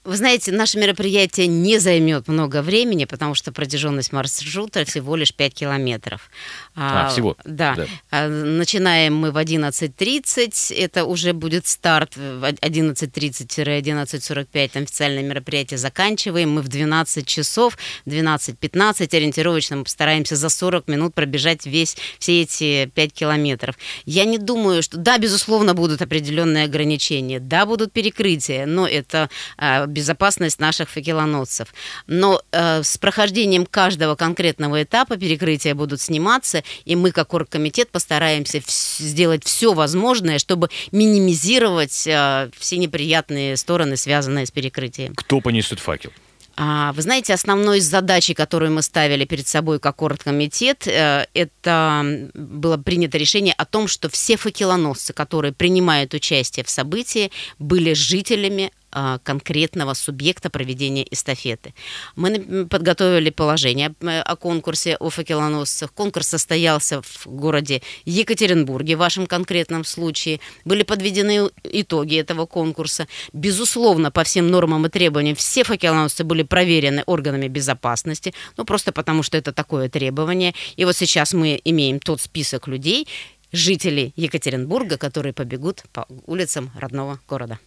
Вы 0.04 0.16
знаете, 0.16 0.50
наше 0.50 0.78
мероприятие 0.78 1.46
не 1.46 1.78
займет 1.78 2.26
много 2.26 2.60
времени, 2.60 3.04
потому 3.04 3.36
что 3.36 3.52
протяженность 3.52 4.12
маршрута 4.12 4.84
всего 4.84 5.14
лишь 5.14 5.32
5 5.32 5.54
километров. 5.54 6.28
А, 6.74 7.06
а 7.06 7.08
всего? 7.08 7.36
Да. 7.44 7.76
да. 7.76 7.86
А, 8.10 8.26
начинаем 8.28 9.14
мы 9.14 9.30
в 9.30 9.36
11.30, 9.36 10.74
это 10.74 11.04
уже 11.04 11.34
будет 11.34 11.68
старт 11.68 12.16
в 12.16 12.42
11.30-11.45, 12.42 14.70
там 14.72 14.82
официальное 14.82 15.22
мероприятие 15.22 15.78
заканчиваем. 15.78 16.50
Мы 16.50 16.62
в 16.62 16.68
12 16.68 17.24
часов, 17.24 17.78
12.15 18.06 19.16
ориентировочно 19.16 19.76
мы 19.76 19.84
постараемся 19.84 20.34
за 20.34 20.48
40 20.48 20.88
минут 20.88 21.14
пробежать 21.14 21.64
весь, 21.64 21.96
все 22.18 22.42
эти 22.42 22.86
5 22.86 23.12
километров. 23.12 23.78
Я 24.04 24.24
не 24.24 24.38
думаю, 24.38 24.82
что... 24.82 24.96
Да, 24.96 25.18
безусловно, 25.18 25.74
будут 25.74 26.02
определенные 26.02 26.64
ограничения, 26.64 27.38
да, 27.38 27.66
будут 27.66 27.92
перекрытия, 27.92 28.66
но 28.66 28.88
это 28.88 29.30
а, 29.56 29.86
безопасность 29.92 30.58
наших 30.58 30.90
факелоносцев. 30.90 31.68
Но 32.06 32.42
э, 32.50 32.82
с 32.82 32.98
прохождением 32.98 33.66
каждого 33.66 34.16
конкретного 34.16 34.82
этапа 34.82 35.16
перекрытия 35.16 35.74
будут 35.74 36.00
сниматься, 36.00 36.64
и 36.84 36.96
мы, 36.96 37.12
как 37.12 37.32
оргкомитет, 37.34 37.90
постараемся 37.90 38.60
сделать 38.66 39.44
все 39.44 39.72
возможное, 39.72 40.38
чтобы 40.38 40.68
минимизировать 40.90 42.06
э, 42.06 42.50
все 42.56 42.78
неприятные 42.78 43.56
стороны, 43.56 43.96
связанные 43.96 44.46
с 44.46 44.50
перекрытием. 44.50 45.14
Кто 45.14 45.40
понесет 45.40 45.78
факел? 45.78 46.10
А, 46.56 46.92
вы 46.92 47.02
знаете, 47.02 47.32
основной 47.32 47.80
задачей, 47.80 48.34
которую 48.34 48.72
мы 48.72 48.82
ставили 48.82 49.24
перед 49.24 49.46
собой 49.46 49.80
как 49.80 50.02
оргкомитет, 50.02 50.86
э, 50.86 51.26
это 51.32 52.28
было 52.34 52.76
принято 52.76 53.16
решение 53.16 53.54
о 53.56 53.64
том, 53.64 53.88
что 53.88 54.10
все 54.10 54.36
факелоносцы, 54.36 55.12
которые 55.12 55.52
принимают 55.52 56.12
участие 56.14 56.64
в 56.64 56.70
событии, 56.70 57.30
были 57.58 57.94
жителями 57.94 58.70
конкретного 59.24 59.94
субъекта 59.94 60.50
проведения 60.50 61.06
эстафеты. 61.10 61.74
Мы 62.16 62.66
подготовили 62.66 63.30
положение 63.30 63.94
э, 64.00 64.20
о 64.20 64.36
конкурсе 64.36 64.96
о 64.96 65.10
факелоносцах. 65.10 65.92
Конкурс 65.92 66.28
состоялся 66.28 67.02
в 67.02 67.26
городе 67.26 67.82
Екатеринбурге, 68.04 68.96
в 68.96 69.00
вашем 69.00 69.26
конкретном 69.26 69.84
случае. 69.84 70.40
Были 70.64 70.82
подведены 70.82 71.50
итоги 71.64 72.16
этого 72.16 72.46
конкурса. 72.46 73.08
Безусловно, 73.32 74.10
по 74.10 74.24
всем 74.24 74.50
нормам 74.50 74.86
и 74.86 74.88
требованиям 74.88 75.36
все 75.36 75.64
факелоносцы 75.64 76.24
были 76.24 76.42
проверены 76.42 77.02
органами 77.06 77.48
безопасности, 77.48 78.34
ну 78.56 78.64
просто 78.64 78.92
потому, 78.92 79.22
что 79.22 79.38
это 79.38 79.52
такое 79.52 79.88
требование. 79.88 80.54
И 80.76 80.84
вот 80.84 80.96
сейчас 80.96 81.32
мы 81.32 81.60
имеем 81.64 81.98
тот 81.98 82.20
список 82.20 82.68
людей, 82.68 83.08
жителей 83.52 84.12
Екатеринбурга, 84.16 84.98
которые 84.98 85.32
побегут 85.32 85.84
по 85.92 86.06
улицам 86.26 86.70
родного 86.78 87.20
города. 87.28 87.58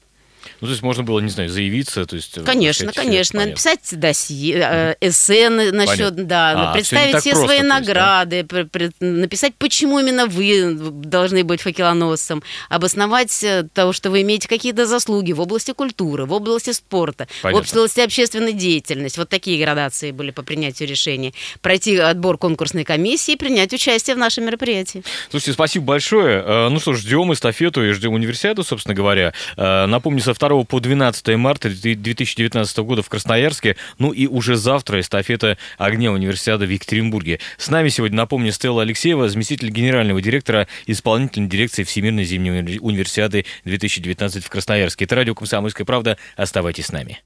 Ну, 0.62 0.68
то 0.68 0.72
есть 0.72 0.84
можно 0.84 1.04
было, 1.04 1.20
не 1.20 1.30
знаю, 1.30 1.50
заявиться, 1.50 2.06
то 2.06 2.16
есть... 2.16 2.44
Конечно, 2.44 2.92
конечно, 2.92 3.40
понятно. 3.40 3.52
написать 3.52 4.00
досье, 4.00 4.56
э, 4.58 4.96
эссе 5.02 5.50
насчет, 5.50 6.28
да, 6.28 6.72
а, 6.72 6.74
представить 6.74 7.18
все, 7.18 7.32
все 7.32 7.36
свои 7.36 7.60
просто, 7.60 7.64
награды, 7.64 8.44
да? 8.44 8.48
при, 8.48 8.90
при, 8.90 8.92
написать, 9.00 9.56
почему 9.58 10.00
именно 10.00 10.28
вы 10.28 10.76
должны 10.76 11.44
быть 11.44 11.62
факелоносцем, 11.62 12.44
обосновать 12.70 13.44
э, 13.44 13.68
того, 13.74 13.94
что 13.94 14.10
вы 14.10 14.22
имеете 14.22 14.48
какие-то 14.48 14.86
заслуги 14.86 15.32
в 15.32 15.42
области 15.42 15.72
культуры, 15.72 16.26
в 16.26 16.34
области 16.34 16.72
спорта, 16.72 17.28
понятно. 17.42 17.66
в 17.66 17.74
области 17.74 18.00
общественной 18.02 18.54
деятельности. 18.54 19.20
Вот 19.20 19.30
такие 19.30 19.62
градации 19.64 20.12
были 20.12 20.32
по 20.32 20.44
принятию 20.44 20.88
решения. 20.88 21.34
Пройти 21.62 21.98
отбор 21.98 22.38
конкурсной 22.38 22.84
комиссии 22.84 23.34
и 23.34 23.36
принять 23.36 23.74
участие 23.74 24.16
в 24.16 24.20
нашем 24.20 24.46
мероприятии. 24.46 25.04
Слушайте, 25.30 25.54
спасибо 25.54 25.86
большое. 25.86 26.44
Э, 26.46 26.70
ну 26.70 26.80
что 26.80 26.94
ж, 26.94 27.00
ждем 27.00 27.34
эстафету 27.34 27.84
и 27.84 27.92
ждем 27.92 28.14
универсиаду, 28.14 28.64
собственно 28.64 28.96
говоря. 28.96 29.34
Э, 29.58 29.86
напомню, 29.86 30.22
со 30.22 30.34
2 30.38 30.64
по 30.64 30.80
12 30.80 31.36
марта 31.38 31.70
2019 31.70 32.78
года 32.80 33.02
в 33.02 33.10
Красноярске. 33.10 33.76
Ну 33.98 34.12
и 34.12 34.28
уже 34.28 34.56
завтра 34.56 35.00
эстафета 35.00 35.58
огня 35.78 36.12
универсиады 36.12 36.66
в 36.66 36.70
Екатеринбурге. 36.70 37.40
С 37.58 37.70
нами 37.70 37.90
сегодня, 37.90 38.18
напомню, 38.18 38.52
Стелла 38.52 38.82
Алексеева, 38.84 39.30
заместитель 39.30 39.70
генерального 39.70 40.22
директора 40.22 40.68
исполнительной 40.86 41.48
дирекции 41.48 41.84
Всемирной 41.84 42.26
зимней 42.26 42.80
универсиады 42.80 43.46
2019 43.66 44.44
в 44.44 44.50
Красноярске. 44.50 45.06
Это 45.06 45.16
радио 45.16 45.36
«Комсомольская 45.36 45.86
правда». 45.86 46.18
Оставайтесь 46.36 46.88
с 46.88 46.92
нами. 46.92 47.22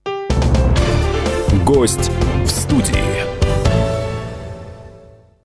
Гость 1.65 2.11
в 2.43 2.47
студии. 2.47 3.48